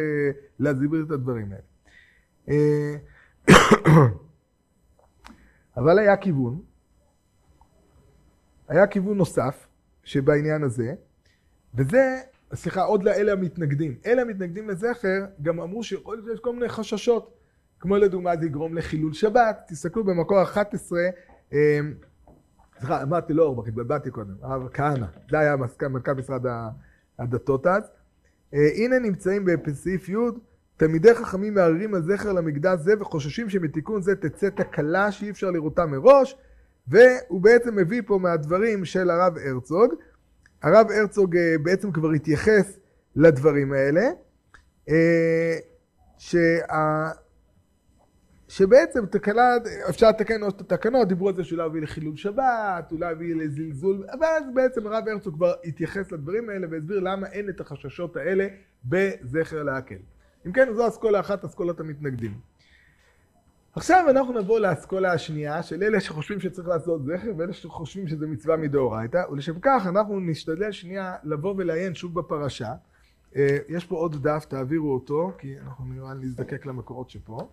[0.59, 1.63] להסביר את הדברים האלה.
[2.49, 2.95] אה,
[5.77, 6.61] אבל היה כיוון,
[8.67, 9.67] היה כיוון נוסף
[10.03, 10.93] שבעניין הזה,
[11.75, 12.21] וזה,
[12.53, 13.97] סליחה, עוד לאלה המתנגדים.
[14.05, 17.37] אלה המתנגדים לזכר גם אמרו שיכול להיות שיש כל מיני חששות,
[17.79, 20.99] כמו לדוגמה זה יגרום לחילול שבת, תסתכלו במקור 11,
[21.53, 21.79] אה,
[22.79, 25.55] סליחה, אמרתי לא אורבך, התבלבלתי קודם, הרב כהנא, זה היה
[25.89, 26.45] מנכ"ל משרד
[27.19, 27.83] הדתות אז.
[28.53, 30.15] אה, הנה נמצאים בסעיף י'
[30.77, 35.85] תלמידי חכמים מערערים על זכר למקדש זה וחוששים שמתיקון זה תצא תקלה שאי אפשר לראותה
[35.85, 36.37] מראש
[36.87, 39.93] והוא בעצם מביא פה מהדברים של הרב הרצוג.
[40.63, 42.79] הרב הרצוג אה, בעצם כבר התייחס
[43.15, 44.09] לדברים האלה,
[44.89, 45.57] אה,
[46.17, 47.09] שה...
[48.47, 49.57] שבעצם תקלה,
[49.89, 54.05] אפשר לתקן עוד את התקנות, דיברו על זה שאולי יביא לחילול שבת, אולי יביא לזלזול,
[54.21, 58.47] ואז בעצם הרב הרצוג כבר התייחס לדברים האלה והסביר למה אין את החששות האלה
[58.85, 59.95] בזכר להקל.
[60.45, 62.33] אם כן, זו אסכולה אחת, אסכולת המתנגדים.
[63.75, 68.57] עכשיו אנחנו נבוא לאסכולה השנייה של אלה שחושבים שצריך לעשות זכר ואלה שחושבים שזה מצווה
[68.57, 72.73] מדאורייתא ולשם כך אנחנו נשתדל שנייה לבוא ולעיין שוב בפרשה
[73.35, 77.49] אה, יש פה עוד דף, תעבירו אותו כי אנחנו נראה להזדקק למקורות שפה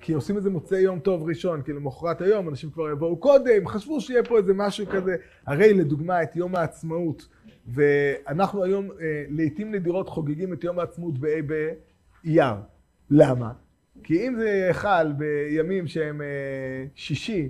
[0.00, 3.68] כי עושים את זה מוצאי יום טוב ראשון, כי למחרת היום אנשים כבר יבואו קודם,
[3.68, 5.16] חשבו שיהיה פה איזה משהו כזה.
[5.46, 7.28] הרי לדוגמה את יום העצמאות,
[7.66, 12.54] ואנחנו היום אה, לעיתים נדירות חוגגים את יום העצמאות באי באייר.
[13.10, 13.52] למה?
[14.04, 16.26] כי אם זה חל בימים שהם אה,
[16.94, 17.48] שישי,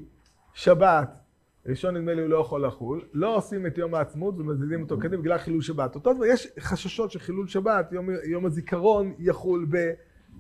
[0.54, 1.19] שבת,
[1.66, 5.22] ראשון נדמה לי הוא לא יכול לחול, לא עושים את יום העצמאות ומזיזים אותו קדימה
[5.22, 5.94] בגלל חילול שבת.
[5.94, 9.90] אותו דבר, יש חששות שחילול שבת, יום, יום הזיכרון יחול ב...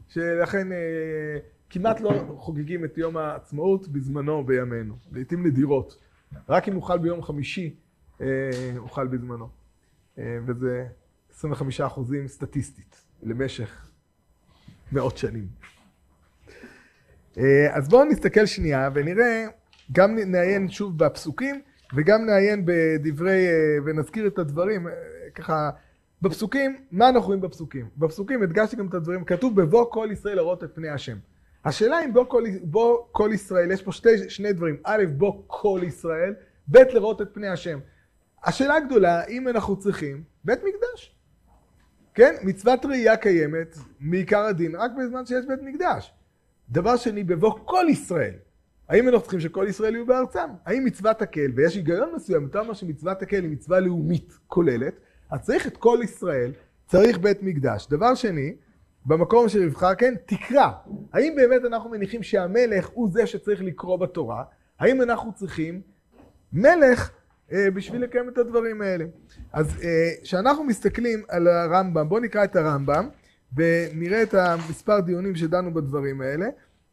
[0.08, 0.78] שלכן אה,
[1.70, 5.98] כמעט לא חוגגים את יום העצמאות בזמנו בימינו, לעיתים נדירות.
[6.48, 7.74] רק אם חל ביום חמישי,
[8.20, 8.26] אה,
[8.88, 9.48] חל בזמנו.
[10.18, 10.86] אה, וזה
[11.30, 13.90] 25 אחוזים סטטיסטית למשך
[14.92, 15.46] מאות שנים.
[17.70, 19.46] אז בואו נסתכל שנייה ונראה
[19.92, 21.60] גם נעיין שוב בפסוקים
[21.94, 24.92] וגם נעיין בדברי, אה, ונזכיר את הדברים, אה,
[25.34, 25.70] ככה,
[26.22, 27.88] בפסוקים, מה אנחנו רואים בפסוקים?
[27.96, 31.16] בפסוקים הדגשתי גם את הדברים, כתוב בבוא כל ישראל לראות את פני השם.
[31.64, 35.80] השאלה אם בוא כל, בוא כל ישראל, יש פה שתי, שני דברים, א', בוא כל
[35.86, 36.34] ישראל,
[36.70, 37.78] ב', לראות את פני השם.
[38.44, 41.16] השאלה הגדולה, אם אנחנו צריכים בית מקדש.
[42.14, 46.14] כן, מצוות ראייה קיימת מעיקר הדין רק בזמן שיש בית מקדש.
[46.68, 48.34] דבר שני, בבוא כל ישראל.
[48.90, 50.48] האם אנחנו צריכים שכל ישראל יהיו בארצם?
[50.66, 54.94] האם מצוות הקהל, ויש היגיון מסוים, אתה אומר שמצוות הקהל היא מצווה לאומית כוללת,
[55.30, 56.52] אז צריך את כל ישראל,
[56.86, 57.86] צריך בית מקדש.
[57.90, 58.54] דבר שני,
[59.06, 60.70] במקום של רבחה, כן, תקרא.
[61.12, 64.44] האם באמת אנחנו מניחים שהמלך הוא זה שצריך לקרוא בתורה?
[64.78, 65.80] האם אנחנו צריכים
[66.52, 67.10] מלך
[67.52, 69.04] אה, בשביל לקיים את הדברים האלה?
[69.52, 69.66] אז
[70.22, 73.08] כשאנחנו אה, מסתכלים על הרמב"ם, בואו נקרא את הרמב"ם
[73.56, 76.46] ונראה את המספר דיונים שדנו בדברים האלה.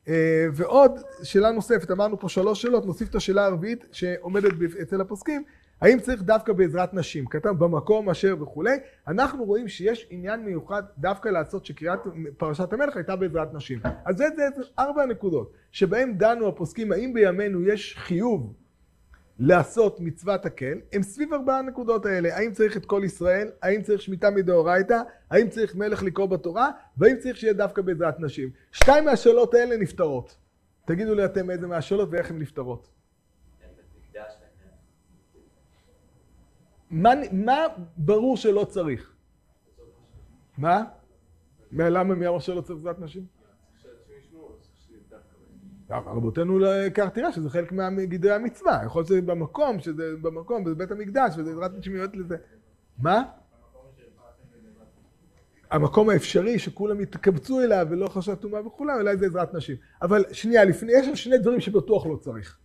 [0.07, 0.91] אה, ועוד
[1.23, 5.43] שאלה נוספת, אמרנו פה שלוש שאלות, נוסיף את השאלה הרביעית שעומדת אצל הפוסקים,
[5.81, 7.25] האם צריך דווקא בעזרת נשים?
[7.25, 11.99] כתב במקום אשר וכולי, אנחנו רואים שיש עניין מיוחד דווקא לעשות שקריאת
[12.37, 13.79] פרשת המלך הייתה בעזרת נשים.
[14.05, 18.53] אז זה, זה, זה ארבע נקודות שבהם דנו הפוסקים האם בימינו יש חיוב
[19.39, 22.35] לעשות מצוות הקל, הם סביב ארבעה הנקודות האלה.
[22.35, 23.51] האם צריך את כל ישראל?
[23.61, 25.01] האם צריך שמיטה מדאורייתא?
[25.31, 26.71] האם צריך מלך לקרוא בתורה?
[26.97, 28.49] והאם צריך שיהיה דווקא בעזרת נשים?
[28.71, 30.37] שתיים מהשאלות האלה נפתרות.
[30.85, 32.89] תגידו לי אתם איזה מהשאלות ואיך הן נפתרות.
[36.89, 37.65] מה, מה
[37.97, 39.13] ברור שלא צריך?
[40.57, 40.83] מה?
[41.71, 43.36] למה מי אמר שלא צריך בעזרת נשים?
[45.89, 50.91] רבותינו לכך תראה שזה חלק מגדרי המצווה, יכול להיות שזה במקום, שזה במקום, זה בית
[50.91, 52.37] המקדש, וזה עזרת נשים מיועדת לזה.
[52.97, 53.23] מה?
[55.71, 59.75] המקום האפשרי שכולם יתקבצו אליו ולא חשב טומאה וכולם, אולי זה עזרת נשים.
[60.01, 62.57] אבל שנייה, לפני, יש שני דברים שבטוח לא צריך.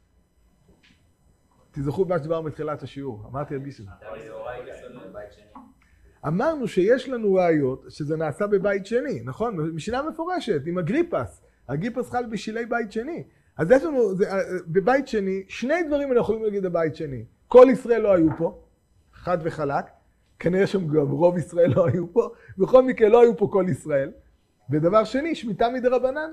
[1.73, 3.83] תזכרו מה שדיברנו בתחילת השיעור, אמרתי על גיסא.
[6.27, 9.57] אמרנו שיש לנו ראיות שזה נעשה בבית שני, נכון?
[9.75, 11.43] משנה מפורשת, עם אגריפס.
[11.69, 13.25] הגיפוס חל בשלהי בית שני.
[13.57, 17.25] אז יש לנו, זה, אה, בבית שני, שני דברים אנחנו יכולים להגיד בבית שני.
[17.49, 18.63] כל ישראל לא היו פה,
[19.13, 19.85] חד וחלק.
[20.39, 24.11] כנראה שגם רוב ישראל לא היו פה, בכל מקרה לא היו פה כל ישראל.
[24.71, 26.31] ודבר שני, שמיטה מדרבנן.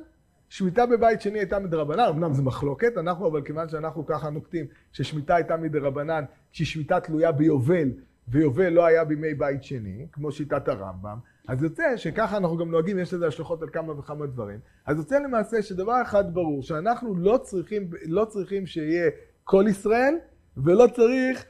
[0.50, 5.36] שמיטה בבית שני הייתה מדרבנן, אמנם זו מחלוקת, אנחנו אבל כיוון שאנחנו ככה נוקטים ששמיטה
[5.36, 7.90] הייתה מדרבנן, שהיא שמיטה תלויה ביובל,
[8.28, 11.18] ויובל לא היה בימי בית שני, כמו שיטת הרמב"ם,
[11.50, 14.60] אז יוצא שככה אנחנו גם נוהגים, יש לזה השלכות על כמה וכמה דברים.
[14.86, 19.10] אז יוצא למעשה שדבר אחד ברור, שאנחנו לא צריכים, לא צריכים שיהיה
[19.44, 20.16] כל ישראל,
[20.58, 21.46] ולא צריך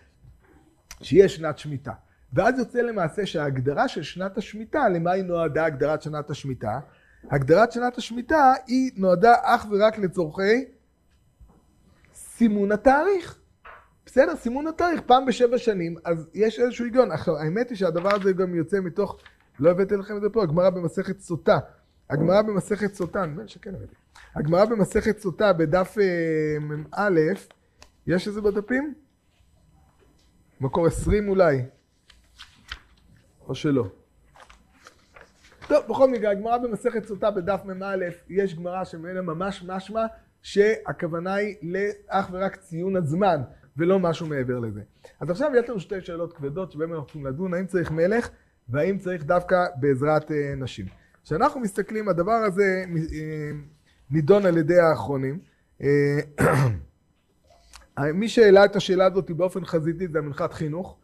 [1.02, 1.92] שיהיה שנת שמיטה.
[2.34, 6.80] ואז יוצא למעשה שההגדרה של שנת השמיטה, למה היא נועדה הגדרת שנת השמיטה?
[7.32, 10.66] הגדרת שנת השמיטה היא נועדה אך ורק לצורכי
[12.14, 13.40] סימון התאריך.
[14.06, 17.10] בסדר, סימון התאריך פעם בשבע שנים, אז יש איזשהו היגיון.
[17.40, 19.18] האמת היא שהדבר הזה גם יוצא מתוך,
[19.60, 21.60] לא הבאתי לכם את זה פה, הגמרא במסכת סוטה.
[22.10, 23.96] הגמרא במסכת סוטה, נדמה לי שכן הבאתי.
[24.36, 27.10] הגמרא במסכת סוטה בדף אה, מ"א,
[28.08, 28.94] יש את זה בדפים?
[30.62, 31.62] מקור עשרים אולי.
[33.48, 33.86] או שלא.
[35.68, 37.96] טוב, בכל מקרה, הגמרא במסכת סוטה בדף מ"א,
[38.30, 40.06] יש גמרא שממנה ממש משמע
[40.42, 43.42] שהכוונה היא לאך ורק ציון הזמן,
[43.78, 44.82] ולא משהו מעבר לזה.
[45.20, 48.30] אז עכשיו יש לנו שתי שאלות כבדות שבהן אנחנו צריכים לדון, האם צריך מלך,
[48.70, 50.86] והאם צריך דווקא בעזרת אה, נשים.
[51.24, 53.52] כשאנחנו מסתכלים, הדבר הזה אה,
[54.12, 55.40] נידון על ידי האחרונים.
[55.82, 56.20] אה,
[58.14, 60.98] מי שהעלה את השאלה הזאת באופן חזיתי זה המנחת חינוך.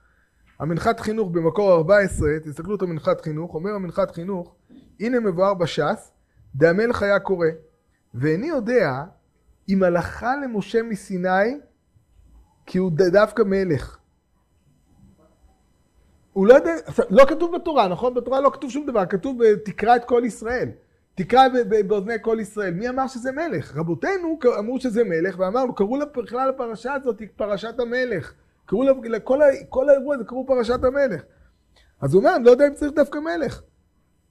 [0.60, 4.56] המנחת חינוך במקור 14, תסתכלו את המנחת חינוך, אומר המנחת חינוך,
[5.00, 6.12] הנה מבואר בש"ס,
[6.56, 7.48] דהמלך היה קורא,
[8.14, 9.04] ואיני יודע
[9.70, 11.60] אם הלכה למשה מסיני
[12.66, 13.98] כי הוא דווקא מלך.
[16.36, 16.76] הוא לא יודע,
[17.10, 18.14] לא כתוב בתורה, נכון?
[18.14, 20.70] בתורה לא כתוב שום דבר, כתוב תקרא את כל ישראל.
[21.16, 21.48] תקרא
[21.88, 22.74] באוזני כל ישראל.
[22.74, 23.78] מי אמר שזה מלך?
[23.78, 28.34] רבותינו אמרו שזה מלך, ואמרנו, קראו בכלל לפרשה הזאת פרשת המלך.
[28.66, 31.22] קראו לכל כל האירוע הזה קראו פרשת המלך.
[32.02, 33.62] אז הוא אומר, אני לא יודע אם צריך דווקא מלך.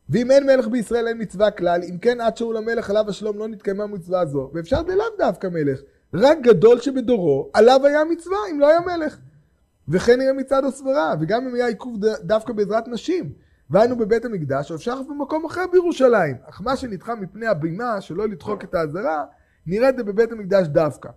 [0.09, 3.49] ואם אין מלך בישראל אין מצווה כלל, אם כן עד שאול המלך עליו השלום לא
[3.49, 5.81] נתקיימה מצווה זו, ואפשר דלאו דווקא מלך.
[6.15, 9.19] רק גדול שבדורו, עליו היה מצווה אם לא היה מלך.
[9.89, 13.33] וכן יהיה מצד הסברה, וגם אם היה עיכוב דווקא בעזרת נשים.
[13.71, 16.37] והיינו בבית המקדש, או אפשר במקום אחר בירושלים.
[16.45, 19.25] אך מה שנדחה מפני הבימה, שלא לדחוק את האזהרה,
[19.67, 21.09] נראה את זה בבית המקדש דווקא.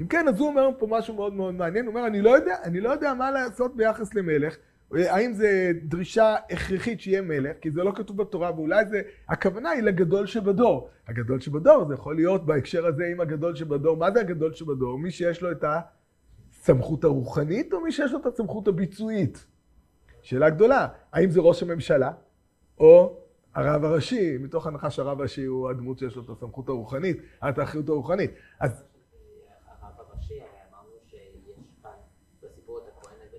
[0.00, 2.56] אם כן, אז הוא אומר פה משהו מאוד מאוד מעניין, הוא אומר, אני לא יודע,
[2.64, 4.56] אני לא יודע מה לעשות ביחס למלך,
[4.92, 9.82] האם זה דרישה הכרחית שיהיה מלך, כי זה לא כתוב בתורה, ואולי זה, הכוונה היא
[9.82, 10.88] לגדול שבדור.
[11.08, 14.98] הגדול שבדור זה יכול להיות בהקשר הזה עם הגדול שבדור, מה זה הגדול שבדור?
[14.98, 15.64] מי שיש לו את
[16.70, 19.46] הסמכות הרוחנית, או מי שיש לו את הסמכות הביצועית?
[20.22, 22.12] שאלה גדולה, האם זה ראש הממשלה,
[22.78, 23.16] או
[23.54, 27.16] הרב הראשי, מתוך הנחה שהרב הראשי הוא הדמות שיש לו את הסמכות הרוחנית,
[27.48, 28.30] את האחריות הרוחנית.
[28.60, 28.84] אז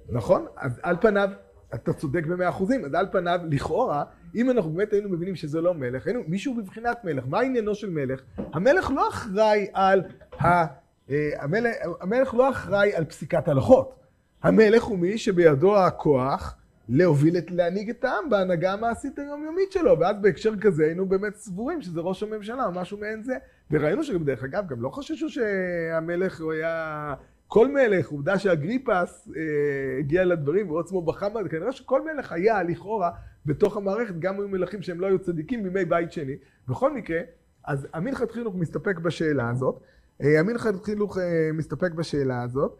[0.10, 0.46] נכון?
[0.58, 1.30] אז על פניו,
[1.74, 4.04] אתה צודק במאה אחוזים, אז על פניו, לכאורה,
[4.36, 7.90] אם אנחנו באמת היינו מבינים שזה לא מלך, היינו מישהו בבחינת מלך, מה עניינו של
[7.90, 8.22] מלך?
[8.38, 10.04] המלך לא אחראי על
[10.42, 10.66] ה...
[11.10, 13.96] אה, המלך, המלך לא אחראי על פסיקת הלכות.
[14.44, 16.56] המלך הוא מי שבידו הכוח
[16.90, 21.82] להוביל את, להנהיג את העם בהנהגה המעשית היומיומית שלו, ואז בהקשר כזה היינו באמת סבורים
[21.82, 23.38] שזה ראש הממשלה או משהו מעין זה.
[23.72, 27.14] וראינו שגם, דרך אגב, גם לא חששו שהמלך הוא היה
[27.48, 33.12] כל מלך, עובדה שאגריפס אה, הגיע לדברים והוא עצמו בזה, כנראה שכל מלך היה לכאורה
[33.46, 36.36] בתוך המערכת, גם היו מלכים שהם לא היו צדיקים בימי בית שני.
[36.68, 37.20] בכל מקרה,
[37.66, 39.82] אז המנחת חינוך מסתפק בשאלה הזאת,
[40.24, 42.78] אה, המנחת חינוך אה, מסתפק בשאלה הזאת,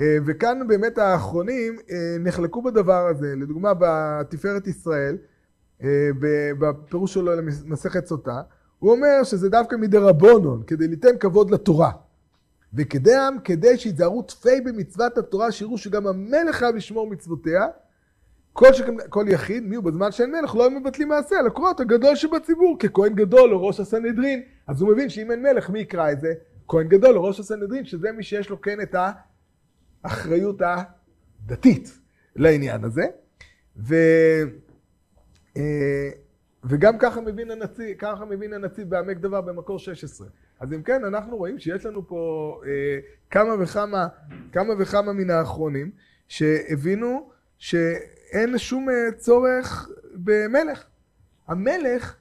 [0.00, 1.76] אה, וכאן באמת האחרונים
[2.20, 5.16] נחלקו בדבר הזה, לדוגמה בתפארת ישראל,
[6.58, 8.42] בפירוש שלו למסכת סוטה,
[8.78, 11.90] הוא אומר שזה דווקא מדי רבונון, כדי ליתן כבוד לתורה.
[12.74, 17.66] וכדם כדי שיזהרו תפי במצוות התורה, שיראו שגם המלך חייב לשמור מצוותיה.
[18.52, 21.72] כל, שכם, כל יחיד, מי הוא בזמן שאין מלך, לא הם מבטלים מעשה, אלא קורא
[21.78, 24.42] הגדול שבציבור, ככהן גדול או ראש הסנהדרין.
[24.66, 26.32] אז הוא מבין שאם אין מלך, מי יקרא את זה?
[26.72, 28.94] כהן גדול או ראש הסנהדרין, שזה מי שיש לו כן את
[30.04, 31.98] האחריות הדתית
[32.36, 33.02] לעניין הזה.
[33.76, 33.94] ו...
[35.56, 36.10] אה,
[36.64, 40.28] וגם ככה מבין הנציב, ככה מבין הנציב בעמק דבר במקור 16.
[40.60, 42.98] אז אם כן, אנחנו רואים שיש לנו פה אה,
[43.30, 44.06] כמה וכמה,
[44.52, 45.90] כמה וכמה מן האחרונים
[46.28, 50.84] שהבינו שאין שום אה, צורך במלך.
[51.48, 52.16] המלך,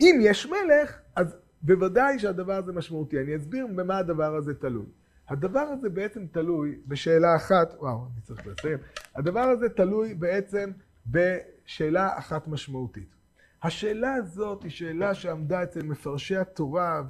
[0.00, 3.20] אם יש מלך, אז בוודאי שהדבר הזה משמעותי.
[3.20, 4.86] אני אסביר במה הדבר הזה תלוי.
[5.28, 8.78] הדבר הזה בעצם תלוי בשאלה אחת, וואו, אני צריך לסיים.
[9.16, 10.70] הדבר הזה תלוי בעצם
[11.06, 13.14] בשאלה אחת משמעותית.
[13.62, 17.02] השאלה הזאת היא שאלה שעמדה אצל מפרשי התורה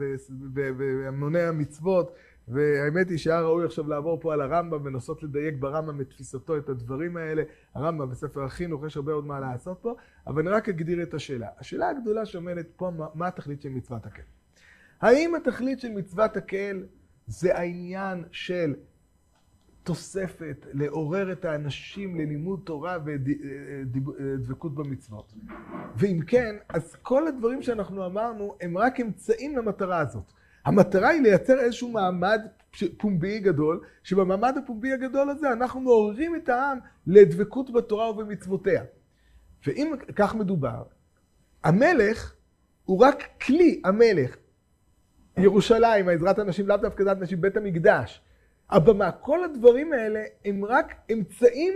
[0.76, 2.14] והמוני המצוות
[2.48, 6.68] והאמת היא שהיה ראוי עכשיו לעבור פה על הרמב"ם ולנסות לדייק ברמב"ם את תפיסתו את
[6.68, 7.42] הדברים האלה.
[7.74, 9.94] הרמב"ם בספר החינוך, יש הרבה עוד מה לעשות פה,
[10.26, 11.48] אבל אני רק אגדיר את השאלה.
[11.58, 14.24] השאלה הגדולה שעומדת פה, מה התכלית של מצוות הקהל?
[15.00, 16.86] האם התכלית של מצוות הקהל
[17.26, 18.74] זה העניין של
[19.82, 25.34] תוספת, לעורר את האנשים ללימוד תורה ודבקות במצוות.
[25.96, 30.32] ואם כן, אז כל הדברים שאנחנו אמרנו הם רק אמצעים למטרה הזאת.
[30.64, 32.40] המטרה היא לייצר איזשהו מעמד
[32.98, 38.82] פומבי גדול, שבמעמד הפומבי הגדול הזה אנחנו מעוררים את העם לדבקות בתורה ובמצוותיה.
[39.66, 40.82] ואם כך מדובר,
[41.64, 42.34] המלך
[42.84, 44.36] הוא רק כלי המלך.
[45.36, 48.20] ירושלים, העזרת הנשים, לאו דווקא עזרת נשים, בית המקדש.
[48.70, 51.74] הבמה, כל הדברים האלה הם רק אמצעים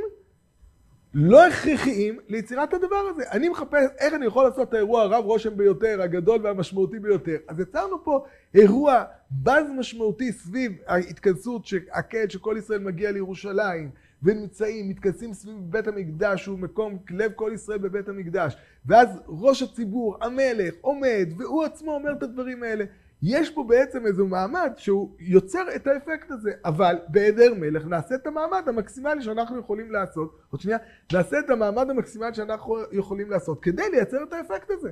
[1.15, 3.23] לא הכרחיים ליצירת הדבר הזה.
[3.33, 7.37] אני מחפש איך אני יכול לעשות את האירוע הרב רושם ביותר, הגדול והמשמעותי ביותר.
[7.49, 13.91] אז יצרנו פה אירוע בז משמעותי סביב ההתכנסות, הקט שכל ישראל מגיע לירושלים,
[14.23, 18.57] ונמצאים, מתכנסים סביב בית המקדש, שהוא מקום לב כל ישראל בבית המקדש.
[18.87, 22.85] ואז ראש הציבור, המלך, עומד, והוא עצמו אומר את הדברים האלה.
[23.23, 28.27] יש פה בעצם איזה מעמד שהוא יוצר את האפקט הזה, אבל בהיעדר מלך נעשה את
[28.27, 30.79] המעמד המקסימלי שאנחנו יכולים לעשות, עוד שנייה,
[31.13, 34.91] נעשה את המעמד המקסימלי שאנחנו יכולים לעשות כדי לייצר את האפקט הזה.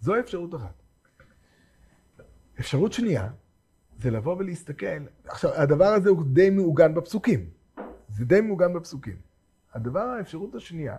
[0.00, 0.82] זו אפשרות אחת.
[2.60, 3.28] אפשרות שנייה,
[3.98, 4.86] זה לבוא ולהסתכל,
[5.24, 7.50] עכשיו הדבר הזה הוא די מעוגן בפסוקים,
[8.08, 9.16] זה די מעוגן בפסוקים.
[9.74, 10.96] הדבר, האפשרות השנייה,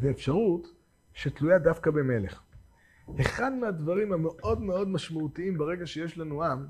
[0.00, 0.72] זה אפשרות
[1.12, 2.42] שתלויה דווקא במלך.
[3.20, 6.66] אחד מהדברים המאוד מאוד משמעותיים ברגע שיש לנו עם,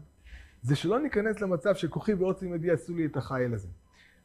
[0.62, 3.68] זה שלא ניכנס למצב שכוחי ועוצם ידי עשו לי את החיל הזה.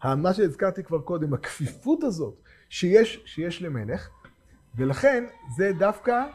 [0.04, 2.36] מה שהזכרתי כבר קודם, הכפיפות הזאת
[2.70, 4.10] שיש, שיש למלך,
[4.76, 5.24] ולכן
[5.56, 6.26] זה דווקא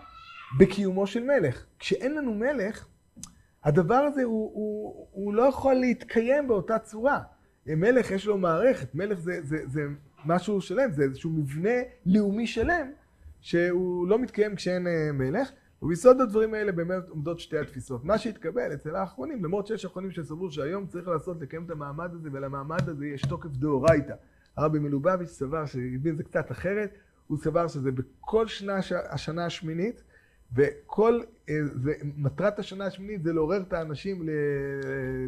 [0.59, 1.65] בקיומו של מלך.
[1.79, 2.87] כשאין לנו מלך,
[3.65, 7.21] הדבר הזה הוא, הוא, הוא לא יכול להתקיים באותה צורה.
[7.67, 9.81] מלך יש לו מערכת, מלך זה, זה, זה
[10.25, 12.93] משהו שלם, זה איזשהו מבנה לאומי שלם,
[13.41, 15.51] שהוא לא מתקיים כשאין אה, מלך.
[15.83, 18.05] וביסוד הדברים האלה באמת עומדות שתי התפיסות.
[18.05, 22.29] מה שהתקבל אצל האחרונים, למרות שיש אחרונים שסברו שהיום צריך לעשות לקיים את המעמד הזה,
[22.33, 24.15] ולמעמד הזה יש תוקף דאורייתא.
[24.57, 28.79] הרבי מלובביץ' סבר שהבין את זה קצת אחרת, הוא סבר שזה בכל שנה,
[29.11, 30.05] השנה השמינית,
[30.55, 34.29] וכל, אה, זה, מטרת השנה השמינית זה לעורר את האנשים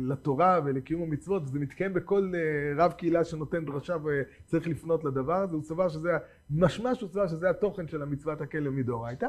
[0.01, 5.55] לתורה ולקיום המצוות, וזה מתקיים בכל אה, רב קהילה שנותן דרשה וצריך לפנות לדבר הזה,
[5.55, 6.11] הוא סבר שזה,
[6.51, 9.27] משמע שהוא סבר שזה התוכן של המצוות הכלא מדאורייתא.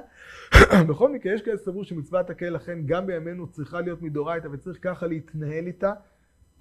[0.89, 5.07] בכל מקרה, יש כאלה סברו שמצוות הכלא לכן גם בימינו צריכה להיות מדאורייתא וצריך ככה
[5.07, 5.93] להתנהל איתה.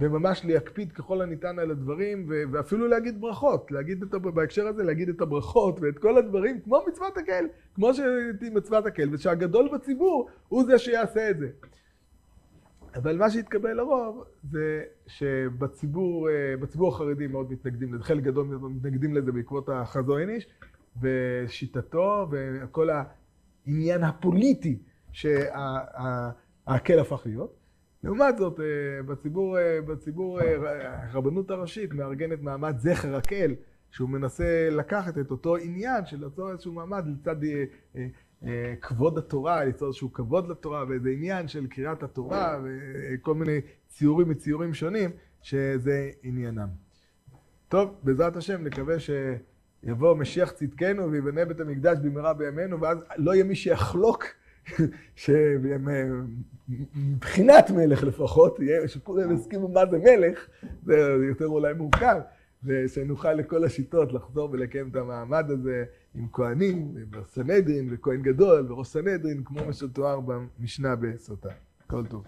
[0.01, 5.21] וממש להקפיד ככל הניתן על הדברים, ואפילו להגיד ברכות, להגיד את, בהקשר הזה, להגיד את
[5.21, 7.45] הברכות ואת כל הדברים, כמו מצוות הקהל,
[7.75, 11.49] כמו שהייתי מצוות הקהל, ושהגדול בציבור הוא זה שיעשה את זה.
[12.95, 16.29] אבל מה שהתקבל לרוב זה שבציבור
[16.61, 20.49] בציבור החרדי מאוד מתנגדים לזה, חלק גדול מתנגדים לזה בעקבות החזון איש,
[21.01, 22.89] ושיטתו וכל
[23.67, 24.79] העניין הפוליטי
[25.13, 27.58] שהקהל הפך להיות.
[28.05, 30.57] לעומת זאת, אה, בציבור, אה, בציבור אה,
[31.11, 33.55] הרבנות הראשית מארגנת מעמד זכר הקהל,
[33.91, 37.37] שהוא מנסה לקחת את אותו עניין של ליצור איזשהו מעמד לצד
[38.81, 44.75] כבוד התורה, ליצור איזשהו כבוד לתורה, ואיזה עניין של קריאת התורה, וכל מיני ציורים מציורים
[44.75, 45.11] שונים,
[45.43, 46.69] שזה עניינם.
[47.69, 53.45] טוב, בעזרת השם נקווה שיבוא משיח צדקנו ויבנה בית המקדש במהרה בימינו, ואז לא יהיה
[53.45, 54.25] מי שיחלוק
[55.15, 56.51] שמבחינת
[57.71, 60.47] מלך לפחות, שכולם יסכימו מה זה מלך,
[60.83, 60.97] זה
[61.29, 62.21] יותר אולי מורכב,
[62.65, 69.45] ושנוכל לכל השיטות לחזור ולקיים את המעמד הזה עם כהנים, בסנהדרין, וכהן גדול, וראש סנהדרין,
[69.45, 71.51] כמו מה שתואר במשנה בסוטה.
[71.87, 72.25] כל טוב.